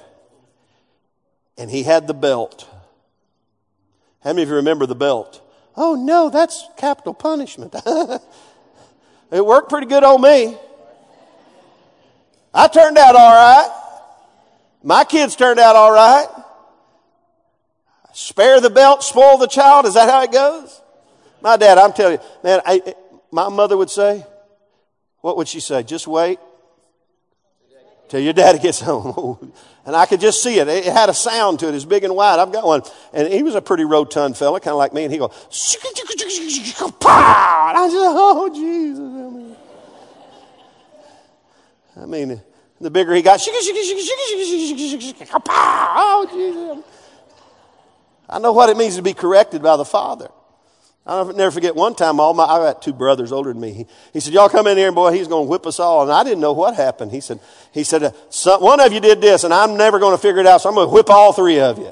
And 1.58 1.72
he 1.72 1.82
had 1.82 2.06
the 2.06 2.14
belt. 2.14 2.70
How 4.24 4.34
many 4.34 4.44
of 4.44 4.50
you 4.50 4.56
remember 4.58 4.86
the 4.86 4.94
belt? 4.94 5.42
Oh 5.76 5.96
no, 5.96 6.30
that's 6.30 6.64
capital 6.78 7.16
punishment. 7.16 7.76
It 9.32 9.46
worked 9.46 9.70
pretty 9.70 9.88
good 9.88 10.04
on 10.04 10.22
me. 10.22 10.58
I 12.54 12.68
turned 12.68 12.98
out 12.98 13.16
all 13.16 13.34
right. 13.34 13.78
My 14.84 15.04
kids 15.04 15.36
turned 15.36 15.60
out 15.60 15.76
all 15.76 15.92
right. 15.92 16.28
Spare 18.14 18.60
the 18.60 18.70
belt, 18.70 19.04
spoil 19.04 19.38
the 19.38 19.48
child. 19.48 19.86
Is 19.86 19.94
that 19.94 20.10
how 20.10 20.22
it 20.24 20.32
goes? 20.32 20.82
My 21.42 21.56
dad, 21.56 21.78
I'm 21.78 21.94
telling 21.94 22.20
you, 22.20 22.26
man, 22.44 22.62
I, 22.66 22.94
my 23.32 23.48
mother 23.48 23.78
would 23.78 23.90
say, 23.90 24.26
what 25.22 25.38
would 25.38 25.48
she 25.48 25.60
say? 25.60 25.84
Just 25.84 26.08
wait 26.08 26.40
till 28.10 28.20
your 28.20 28.34
daddy 28.34 28.60
gets 28.60 28.82
home. 28.92 29.54
and 29.86 29.96
I 29.96 30.06
could 30.06 30.20
just 30.20 30.44
see 30.44 30.60
it. 30.60 30.68
It 30.68 30.84
had 30.86 31.10
a 31.10 31.14
sound 31.14 31.60
to 31.60 31.70
it. 31.70 31.76
It's 31.76 31.86
big 31.86 32.04
and 32.04 32.16
wide. 32.16 32.40
I've 32.40 32.52
got 32.52 32.66
one. 32.66 32.82
And 33.14 33.32
he 33.32 33.44
was 33.44 33.56
a 33.56 33.62
pretty 33.62 33.86
rotund 33.86 34.36
fella, 34.36 34.60
kind 34.60 34.74
of 34.74 34.78
like 34.78 34.94
me. 34.94 35.06
And 35.06 35.14
he 35.14 35.18
go, 35.18 35.30
pow! 37.00 37.68
And 37.70 37.78
I 37.78 37.88
said, 37.88 37.98
oh, 37.98 38.50
Jesus. 38.54 38.81
I 41.96 42.06
mean, 42.06 42.42
the 42.80 42.90
bigger 42.90 43.14
he 43.14 43.22
got, 43.22 43.40
oh. 45.48 46.84
I 48.30 48.40
know 48.40 48.54
what 48.54 48.70
it 48.70 48.78
means 48.78 48.96
to 48.96 49.02
be 49.02 49.14
corrected 49.14 49.62
by 49.62 49.76
the 49.78 49.86
Father. 49.86 50.30
I'll 51.06 51.34
never 51.34 51.52
forget 51.52 51.76
one 51.76 51.96
time, 51.96 52.20
all 52.20 52.34
my, 52.34 52.44
I 52.44 52.60
got 52.60 52.82
two 52.82 52.94
brothers 52.94 53.32
older 53.32 53.52
than 53.52 53.62
me. 53.62 53.74
He, 53.74 53.88
he 54.14 54.20
said, 54.20 54.34
y'all 54.34 54.50
come 54.50 54.68
in 54.68 54.78
here 54.78 54.92
boy, 54.92 55.12
he's 55.12 55.28
going 55.28 55.48
to 55.48 55.50
whip 55.50 55.66
us 55.66 55.80
all. 55.80 56.04
And 56.04 56.12
I 56.12 56.24
didn't 56.24 56.42
know 56.42 56.54
what 56.54 56.76
happened. 56.76 57.12
He 57.12 57.22
said, 57.22 57.40
he 57.74 57.84
said, 57.84 58.04
uh, 58.04 58.12
one 58.60 58.80
of 58.80 58.94
you 58.94 59.00
did 59.00 59.20
this 59.20 59.44
and 59.44 59.54
I'm 59.54 59.78
never 59.78 60.00
going 60.00 60.16
to 60.16 60.22
figure 60.22 60.40
it 60.42 60.48
out. 60.48 60.62
So 60.62 60.70
I'm 60.70 60.76
going 60.76 60.88
to 60.88 60.94
whip 60.94 61.10
all 61.10 61.34
three 61.34 61.60
of 61.60 61.80
you. 61.80 61.92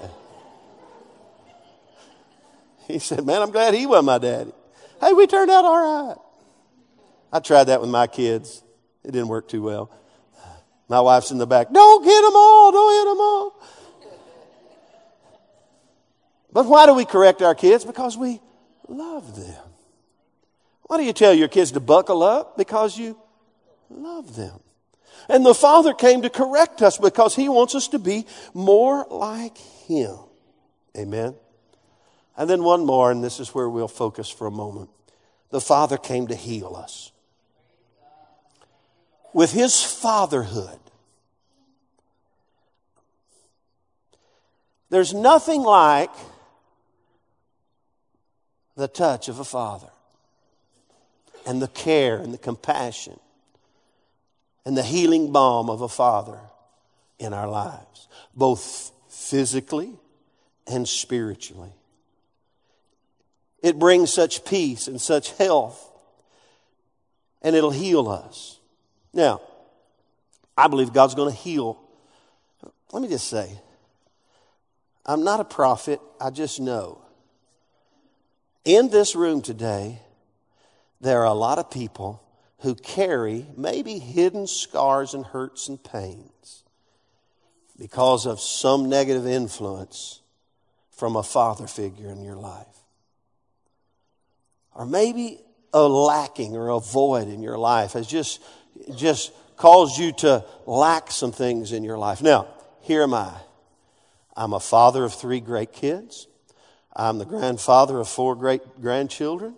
He 2.88 2.99
said, 2.99 3.25
man, 3.25 3.41
I'm 3.41 3.51
glad 3.51 3.73
he 3.73 3.85
wasn't 3.85 4.05
my 4.05 4.17
daddy. 4.19 4.51
Hey, 5.01 5.13
we 5.13 5.27
turned 5.27 5.49
out 5.49 5.65
all 5.65 6.07
right. 6.07 6.17
I 7.31 7.39
tried 7.39 7.65
that 7.65 7.81
with 7.81 7.89
my 7.89 8.07
kids. 8.07 8.63
It 9.10 9.13
didn't 9.13 9.30
work 9.30 9.48
too 9.48 9.63
well. 9.63 9.89
My 10.88 11.02
wife's 11.02 11.32
in 11.32 11.39
the 11.39 11.48
back. 11.48 11.74
Don't 11.74 12.04
hit 12.04 12.22
them 12.22 12.36
all. 12.36 12.72
Don't 12.72 12.93
hit 12.93 13.12
them 13.12 13.19
all. 13.19 13.62
But 16.54 16.67
why 16.67 16.86
do 16.86 16.93
we 16.93 17.06
correct 17.06 17.41
our 17.41 17.56
kids? 17.56 17.84
Because 17.84 18.15
we 18.15 18.39
love 18.88 19.36
them. 19.36 19.63
Why 20.84 20.98
do 20.98 21.04
you 21.04 21.13
tell 21.13 21.34
your 21.34 21.48
kids 21.48 21.72
to 21.72 21.80
buckle 21.80 22.22
up? 22.22 22.56
Because 22.56 23.00
you 23.00 23.17
love 23.89 24.36
them. 24.36 24.60
And 25.28 25.43
the 25.43 25.56
Father 25.56 25.95
came 25.95 26.22
to 26.22 26.30
correct 26.30 26.84
us 26.84 27.00
because 27.00 27.36
He 27.36 27.50
wants 27.50 27.74
us 27.74 27.88
to 27.88 27.98
be 27.98 28.28
more 28.54 29.08
like 29.10 29.58
Him. 29.58 30.19
Amen. 30.95 31.34
And 32.38 32.48
then 32.48 32.62
one 32.62 32.86
more, 32.86 33.10
and 33.10 33.24
this 33.24 33.39
is 33.39 33.56
where 33.56 33.67
we'll 33.67 33.88
focus 33.88 34.30
for 34.30 34.45
a 34.45 34.52
moment. 34.52 34.91
The 35.50 35.62
Father 35.62 35.98
came 35.98 36.28
to 36.28 36.36
heal 36.36 36.76
us. 36.76 37.12
With 39.34 39.52
His 39.52 39.84
fatherhood, 39.84 40.80
there's 44.89 45.13
nothing 45.13 45.62
like 45.62 46.12
the 48.76 48.88
touch 48.88 49.28
of 49.28 49.39
a 49.39 49.44
father 49.44 49.89
and 51.46 51.62
the 51.62 51.68
care 51.68 52.18
and 52.18 52.34
the 52.34 52.38
compassion 52.38 53.20
and 54.65 54.78
the 54.78 54.84
healing 54.84 55.32
balm 55.32 55.70
of 55.70 55.82
a 55.82 55.89
father 55.89 56.39
in 57.18 57.34
our 57.34 57.48
lives, 57.48 58.08
both 58.36 58.92
physically 59.10 59.94
and 60.68 60.88
spiritually. 60.88 61.74
It 63.62 63.78
brings 63.78 64.13
such 64.13 64.46
peace 64.46 64.88
and 64.88 65.02
such 65.02 65.32
health, 65.34 65.92
and 67.42 67.56
it'll 67.56 67.72
heal 67.72 68.08
us. 68.08 68.59
Now, 69.19 69.41
I 70.58 70.69
believe 70.69 70.93
God's 70.93 71.13
going 71.13 71.29
to 71.29 71.38
heal. 71.38 71.77
Let 72.93 73.01
me 73.01 73.10
just 73.10 73.27
say, 73.27 73.60
I'm 75.05 75.25
not 75.25 75.41
a 75.41 75.43
prophet, 75.43 75.99
I 76.21 76.29
just 76.29 76.62
know 76.62 77.01
in 78.63 78.89
this 78.89 79.17
room 79.17 79.41
today, 79.41 79.99
there 81.01 81.19
are 81.19 81.25
a 81.25 81.34
lot 81.34 81.58
of 81.60 81.69
people 81.69 82.23
who 82.60 82.75
carry 82.75 83.45
maybe 83.58 83.99
hidden 83.99 84.47
scars 84.47 85.13
and 85.13 85.25
hurts 85.25 85.67
and 85.67 85.84
pains 85.84 86.63
because 87.77 88.25
of 88.25 88.39
some 88.39 88.88
negative 88.88 89.27
influence 89.27 90.21
from 90.91 91.17
a 91.17 91.23
father 91.23 91.67
figure 91.67 92.10
in 92.10 92.21
your 92.21 92.38
life. 92.38 92.67
Or 94.73 94.86
maybe 94.86 95.41
a 95.73 95.82
lacking 95.82 96.55
or 96.55 96.69
a 96.69 96.79
void 96.79 97.27
in 97.27 97.41
your 97.41 97.58
life 97.58 97.93
has 97.93 98.08
just, 98.08 98.41
just 98.96 99.32
caused 99.58 100.00
you 100.00 100.12
to 100.13 100.46
lack 100.65 101.12
some 101.12 101.32
things 101.32 101.72
in 101.72 101.84
your 101.84 101.98
life. 101.98 102.22
Now, 102.22 102.48
here 102.82 103.04
am 103.04 103.13
I. 103.13 103.34
I'm 104.36 104.54
a 104.54 104.60
father 104.60 105.04
of 105.04 105.13
three 105.13 105.42
great 105.42 105.74
kids. 105.74 106.28
I'm 106.96 107.18
the 107.18 107.26
grandfather 107.26 108.00
of 108.00 108.08
four 108.08 108.36
great 108.36 108.82
grandchildren. 108.82 109.56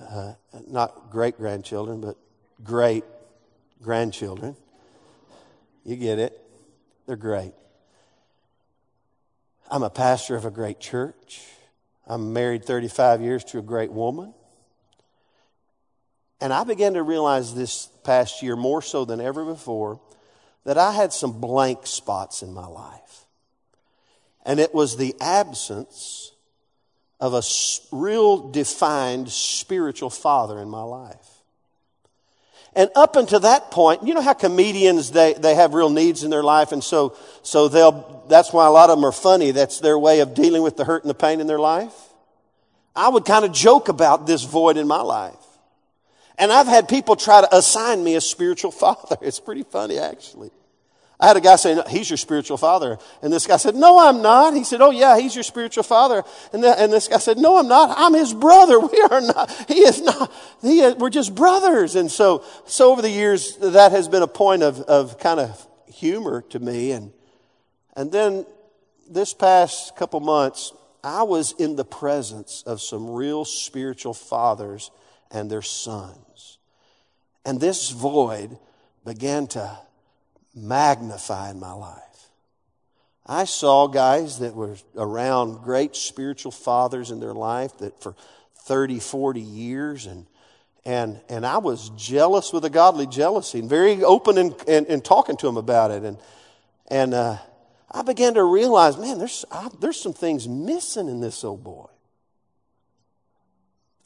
Uh, 0.00 0.32
not 0.66 1.10
great 1.10 1.36
grandchildren, 1.36 2.00
but 2.00 2.16
great 2.64 3.04
grandchildren. 3.82 4.56
You 5.84 5.96
get 5.96 6.18
it? 6.18 6.40
They're 7.06 7.16
great. 7.16 7.52
I'm 9.70 9.82
a 9.82 9.90
pastor 9.90 10.34
of 10.34 10.44
a 10.44 10.50
great 10.50 10.80
church. 10.80 11.42
I'm 12.06 12.32
married 12.32 12.64
35 12.64 13.20
years 13.20 13.44
to 13.44 13.58
a 13.58 13.62
great 13.62 13.92
woman. 13.92 14.34
And 16.40 16.52
I 16.52 16.64
began 16.64 16.94
to 16.94 17.02
realize 17.02 17.54
this 17.54 17.88
past 18.04 18.42
year, 18.42 18.56
more 18.56 18.82
so 18.82 19.04
than 19.04 19.20
ever 19.20 19.44
before, 19.44 20.00
that 20.64 20.78
I 20.78 20.92
had 20.92 21.12
some 21.12 21.40
blank 21.40 21.86
spots 21.86 22.42
in 22.42 22.52
my 22.52 22.66
life. 22.66 23.26
And 24.44 24.58
it 24.58 24.74
was 24.74 24.96
the 24.96 25.14
absence 25.20 26.32
of 27.20 27.34
a 27.34 27.42
real 27.94 28.50
defined 28.50 29.30
spiritual 29.30 30.10
father 30.10 30.58
in 30.58 30.68
my 30.68 30.82
life. 30.82 31.30
And 32.74 32.88
up 32.94 33.16
until 33.16 33.40
that 33.40 33.70
point, 33.70 34.06
you 34.06 34.14
know 34.14 34.22
how 34.22 34.32
comedians, 34.32 35.10
they, 35.10 35.34
they 35.34 35.56
have 35.56 35.74
real 35.74 35.90
needs 35.90 36.22
in 36.22 36.30
their 36.30 36.42
life. 36.42 36.72
And 36.72 36.82
so, 36.82 37.16
so 37.42 37.68
they'll, 37.68 38.24
that's 38.28 38.52
why 38.52 38.66
a 38.66 38.70
lot 38.70 38.90
of 38.90 38.96
them 38.96 39.04
are 39.04 39.12
funny. 39.12 39.50
That's 39.50 39.80
their 39.80 39.98
way 39.98 40.20
of 40.20 40.34
dealing 40.34 40.62
with 40.62 40.76
the 40.76 40.84
hurt 40.84 41.02
and 41.02 41.10
the 41.10 41.14
pain 41.14 41.40
in 41.40 41.46
their 41.46 41.58
life. 41.58 41.92
I 42.94 43.08
would 43.08 43.24
kind 43.24 43.44
of 43.44 43.52
joke 43.52 43.88
about 43.88 44.26
this 44.26 44.44
void 44.44 44.76
in 44.76 44.86
my 44.86 45.00
life. 45.00 45.34
And 46.40 46.50
I've 46.50 46.66
had 46.66 46.88
people 46.88 47.16
try 47.16 47.42
to 47.42 47.56
assign 47.56 48.02
me 48.02 48.16
a 48.16 48.20
spiritual 48.20 48.70
father. 48.84 49.16
It's 49.20 49.38
pretty 49.38 49.62
funny, 49.62 49.98
actually. 49.98 50.50
I 51.20 51.26
had 51.26 51.36
a 51.36 51.40
guy 51.42 51.56
say, 51.56 51.78
he's 51.90 52.08
your 52.08 52.16
spiritual 52.16 52.56
father. 52.56 52.96
And 53.20 53.30
this 53.30 53.46
guy 53.46 53.58
said, 53.58 53.74
no, 53.76 54.00
I'm 54.00 54.22
not. 54.22 54.54
He 54.54 54.64
said, 54.64 54.80
oh 54.80 54.90
yeah, 54.90 55.18
he's 55.18 55.34
your 55.34 55.44
spiritual 55.44 55.82
father. 55.82 56.24
And, 56.54 56.64
the, 56.64 56.80
and 56.80 56.90
this 56.90 57.08
guy 57.08 57.18
said, 57.18 57.36
no, 57.36 57.58
I'm 57.58 57.68
not. 57.68 57.94
I'm 57.96 58.14
his 58.14 58.32
brother. 58.32 58.80
We 58.90 59.00
are 59.02 59.20
not. 59.20 59.50
He 59.68 59.80
is 59.80 60.00
not. 60.00 60.32
He 60.62 60.80
is, 60.80 60.94
we're 60.96 61.10
just 61.10 61.34
brothers. 61.34 61.94
And 61.94 62.10
so, 62.10 62.42
so 62.64 62.90
over 62.90 63.02
the 63.02 63.10
years, 63.10 63.56
that 63.58 63.92
has 63.92 64.08
been 64.08 64.22
a 64.22 64.26
point 64.26 64.62
of, 64.62 64.80
of 64.80 65.18
kind 65.18 65.38
of 65.38 65.66
humor 65.92 66.40
to 66.48 66.58
me. 66.58 66.92
And, 66.92 67.12
and 67.94 68.10
then 68.10 68.46
this 69.08 69.34
past 69.34 69.94
couple 69.96 70.20
months, 70.20 70.72
I 71.04 71.22
was 71.24 71.52
in 71.58 71.76
the 71.76 71.84
presence 71.84 72.62
of 72.66 72.80
some 72.80 73.10
real 73.10 73.44
spiritual 73.44 74.14
fathers 74.14 74.90
and 75.30 75.50
their 75.50 75.62
sons. 75.62 76.58
And 77.44 77.60
this 77.60 77.90
void 77.90 78.58
began 79.04 79.46
to 79.48 79.78
magnify 80.54 81.50
in 81.50 81.60
my 81.60 81.72
life. 81.72 82.02
I 83.26 83.44
saw 83.44 83.86
guys 83.86 84.40
that 84.40 84.54
were 84.54 84.76
around 84.96 85.62
great 85.62 85.94
spiritual 85.94 86.52
fathers 86.52 87.10
in 87.10 87.20
their 87.20 87.34
life 87.34 87.78
that 87.78 88.02
for 88.02 88.14
30, 88.62 89.00
40 89.00 89.40
years 89.40 90.06
and 90.06 90.26
and 90.86 91.20
and 91.28 91.44
I 91.44 91.58
was 91.58 91.90
jealous 91.90 92.54
with 92.54 92.64
a 92.64 92.70
godly 92.70 93.06
jealousy 93.06 93.58
and 93.58 93.68
very 93.68 94.02
open 94.02 94.38
and, 94.38 94.54
and, 94.66 94.86
and 94.86 95.04
talking 95.04 95.36
to 95.36 95.46
them 95.46 95.58
about 95.58 95.90
it 95.90 96.02
and 96.04 96.16
and 96.88 97.14
uh, 97.14 97.36
I 97.90 98.02
began 98.02 98.34
to 98.34 98.44
realize, 98.44 98.96
man, 98.96 99.18
there's 99.18 99.44
I, 99.50 99.68
there's 99.80 100.00
some 100.00 100.12
things 100.12 100.48
missing 100.48 101.08
in 101.08 101.20
this 101.20 101.44
old 101.44 101.62
boy. 101.62 101.86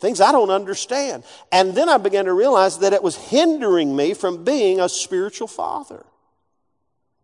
Things 0.04 0.20
I 0.20 0.32
don't 0.32 0.50
understand. 0.50 1.24
And 1.50 1.74
then 1.74 1.88
I 1.88 1.96
began 1.96 2.26
to 2.26 2.34
realize 2.34 2.80
that 2.80 2.92
it 2.92 3.02
was 3.02 3.16
hindering 3.16 3.96
me 3.96 4.12
from 4.12 4.44
being 4.44 4.78
a 4.78 4.86
spiritual 4.86 5.48
father 5.48 6.04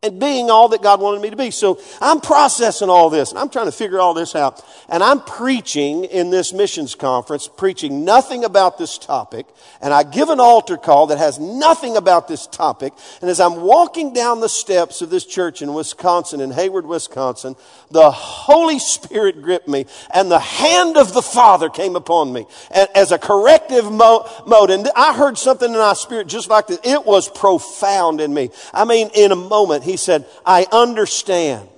and 0.03 0.19
being 0.19 0.49
all 0.49 0.69
that 0.69 0.81
God 0.81 0.99
wanted 0.99 1.21
me 1.21 1.29
to 1.29 1.37
be. 1.37 1.51
So 1.51 1.79
I'm 2.01 2.23
processing 2.23 2.89
all 2.89 3.11
this 3.11 3.31
and 3.31 3.39
I'm 3.39 3.51
trying 3.51 3.67
to 3.67 3.73
figure 3.73 4.01
all 4.01 4.15
this 4.15 4.35
out. 4.35 4.65
And 4.89 5.03
I'm 5.03 5.21
preaching 5.21 6.05
in 6.05 6.31
this 6.31 6.55
missions 6.55 6.95
conference, 6.95 7.49
preaching 7.49 8.03
nothing 8.03 8.43
about 8.45 8.79
this 8.79 8.97
topic. 8.97 9.47
And 9.83 9.93
I 9.93 10.05
give 10.05 10.31
an 10.31 10.41
altar 10.41 10.79
call 10.79 11.09
that 11.09 11.19
has 11.19 11.39
nothing 11.39 11.99
about 11.99 12.29
this 12.29 12.47
topic. 12.47 12.95
And 13.21 13.29
as 13.29 13.41
I'm 13.41 13.61
walking 13.61 14.15
down 14.15 14.41
the 14.41 14.49
steps 14.49 15.03
of 15.03 15.11
this 15.11 15.27
church 15.27 15.61
in 15.61 15.75
Wisconsin, 15.75 16.41
in 16.41 16.51
Hayward, 16.51 16.87
Wisconsin, 16.87 17.55
the 17.91 18.11
Holy 18.11 18.79
Spirit 18.79 19.43
gripped 19.43 19.69
me 19.69 19.85
and 20.15 20.31
the 20.31 20.39
hand 20.39 20.97
of 20.97 21.13
the 21.13 21.21
Father 21.21 21.69
came 21.69 21.95
upon 21.95 22.33
me 22.33 22.47
as 22.71 23.13
a 23.13 23.19
corrective 23.19 23.93
mode. 23.93 24.71
And 24.71 24.89
I 24.97 25.13
heard 25.13 25.37
something 25.37 25.71
in 25.71 25.79
my 25.79 25.93
spirit 25.93 26.27
just 26.27 26.49
like 26.49 26.69
this. 26.69 26.81
It 26.85 27.05
was 27.05 27.29
profound 27.29 28.23
in 28.23 28.33
me. 28.33 28.49
I 28.73 28.87
mean, 28.87 29.11
in 29.15 29.31
a 29.31 29.37
moment, 29.37 29.90
he 29.91 29.97
said, 29.97 30.27
I 30.47 30.67
understand. 30.71 31.69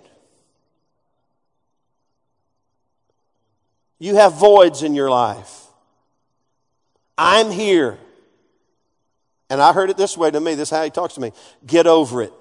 You 3.99 4.17
have 4.17 4.35
voids 4.35 4.83
in 4.83 4.95
your 4.95 5.11
life. 5.11 5.65
I'm 7.17 7.51
here. 7.51 7.99
And 9.49 9.61
I 9.61 9.73
heard 9.73 9.91
it 9.91 9.97
this 9.97 10.17
way 10.17 10.31
to 10.31 10.41
me. 10.41 10.55
This 10.55 10.69
is 10.69 10.77
how 10.77 10.85
he 10.85 10.91
talks 10.91 11.15
to 11.15 11.21
me. 11.21 11.33
Get 11.67 11.87
over 11.87 12.23
it. 12.23 12.33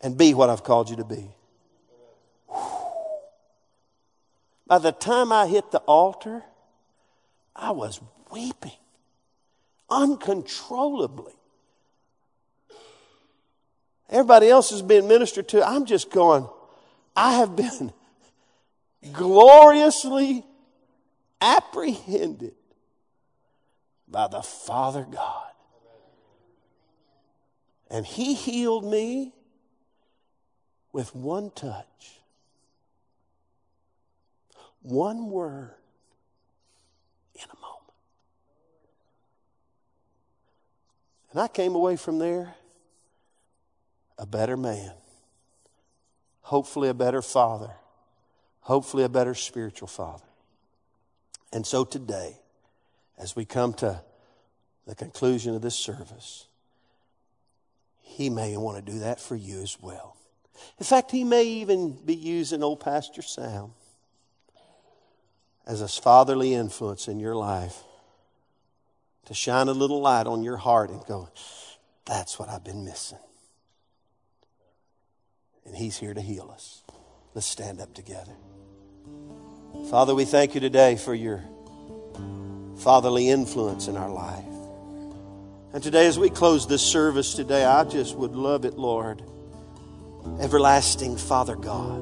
And 0.00 0.16
be 0.16 0.34
what 0.34 0.50
I've 0.50 0.64
called 0.64 0.88
you 0.88 0.96
to 0.96 1.04
be. 1.04 1.28
By 4.66 4.78
the 4.78 4.92
time 4.92 5.32
I 5.32 5.46
hit 5.46 5.70
the 5.72 5.80
altar, 5.80 6.44
I 7.56 7.72
was 7.72 8.00
weeping 8.30 8.72
uncontrollably. 9.90 11.32
Everybody 14.10 14.48
else 14.48 14.72
is 14.72 14.82
being 14.82 15.06
ministered 15.06 15.48
to. 15.48 15.66
I'm 15.66 15.86
just 15.86 16.10
going, 16.10 16.48
I 17.14 17.34
have 17.34 17.54
been 17.54 17.92
gloriously 19.12 20.44
apprehended 21.40 22.54
by 24.08 24.26
the 24.26 24.42
Father 24.42 25.06
God. 25.08 25.46
And 27.88 28.04
He 28.04 28.34
healed 28.34 28.84
me 28.84 29.32
with 30.92 31.14
one 31.14 31.52
touch, 31.52 32.18
one 34.82 35.30
word 35.30 35.74
in 37.36 37.44
a 37.44 37.60
moment. 37.60 37.94
And 41.30 41.40
I 41.40 41.46
came 41.46 41.76
away 41.76 41.94
from 41.94 42.18
there 42.18 42.56
a 44.20 44.26
better 44.26 44.56
man, 44.56 44.92
hopefully 46.42 46.90
a 46.90 46.94
better 46.94 47.22
father, 47.22 47.70
hopefully 48.60 49.02
a 49.02 49.08
better 49.08 49.34
spiritual 49.34 49.88
father. 49.88 50.26
And 51.54 51.66
so 51.66 51.84
today, 51.84 52.36
as 53.18 53.34
we 53.34 53.46
come 53.46 53.72
to 53.74 54.02
the 54.86 54.94
conclusion 54.94 55.54
of 55.54 55.62
this 55.62 55.74
service, 55.74 56.46
he 58.02 58.28
may 58.28 58.54
want 58.58 58.84
to 58.84 58.92
do 58.92 58.98
that 58.98 59.20
for 59.20 59.36
you 59.36 59.62
as 59.62 59.78
well. 59.80 60.18
In 60.78 60.84
fact, 60.84 61.10
he 61.10 61.24
may 61.24 61.44
even 61.44 61.92
be 62.04 62.14
using 62.14 62.62
old 62.62 62.80
Pastor 62.80 63.22
Sam 63.22 63.70
as 65.66 65.80
a 65.80 65.88
fatherly 65.88 66.52
influence 66.52 67.08
in 67.08 67.20
your 67.20 67.34
life 67.34 67.84
to 69.24 69.32
shine 69.32 69.68
a 69.68 69.72
little 69.72 70.02
light 70.02 70.26
on 70.26 70.42
your 70.42 70.58
heart 70.58 70.90
and 70.90 71.02
go, 71.06 71.30
that's 72.04 72.38
what 72.38 72.50
I've 72.50 72.64
been 72.64 72.84
missing 72.84 73.18
and 75.64 75.76
He's 75.76 75.98
here 75.98 76.14
to 76.14 76.20
heal 76.20 76.50
us. 76.52 76.82
Let's 77.34 77.46
stand 77.46 77.80
up 77.80 77.94
together. 77.94 78.32
Father, 79.90 80.14
we 80.14 80.24
thank 80.24 80.54
you 80.54 80.60
today 80.60 80.96
for 80.96 81.14
your 81.14 81.42
fatherly 82.78 83.28
influence 83.28 83.88
in 83.88 83.96
our 83.96 84.10
life. 84.10 84.44
And 85.72 85.82
today, 85.82 86.06
as 86.06 86.18
we 86.18 86.30
close 86.30 86.66
this 86.66 86.82
service 86.82 87.34
today, 87.34 87.64
I 87.64 87.84
just 87.84 88.16
would 88.16 88.32
love 88.32 88.64
it, 88.64 88.76
Lord. 88.76 89.22
Everlasting 90.40 91.16
Father 91.16 91.56
God, 91.56 92.00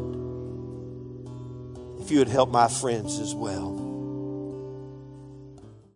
if 2.01 2.11
you 2.11 2.19
would 2.19 2.29
help 2.29 2.51
my 2.51 2.69
friends 2.69 3.19
as 3.21 3.35
well. 3.35 3.88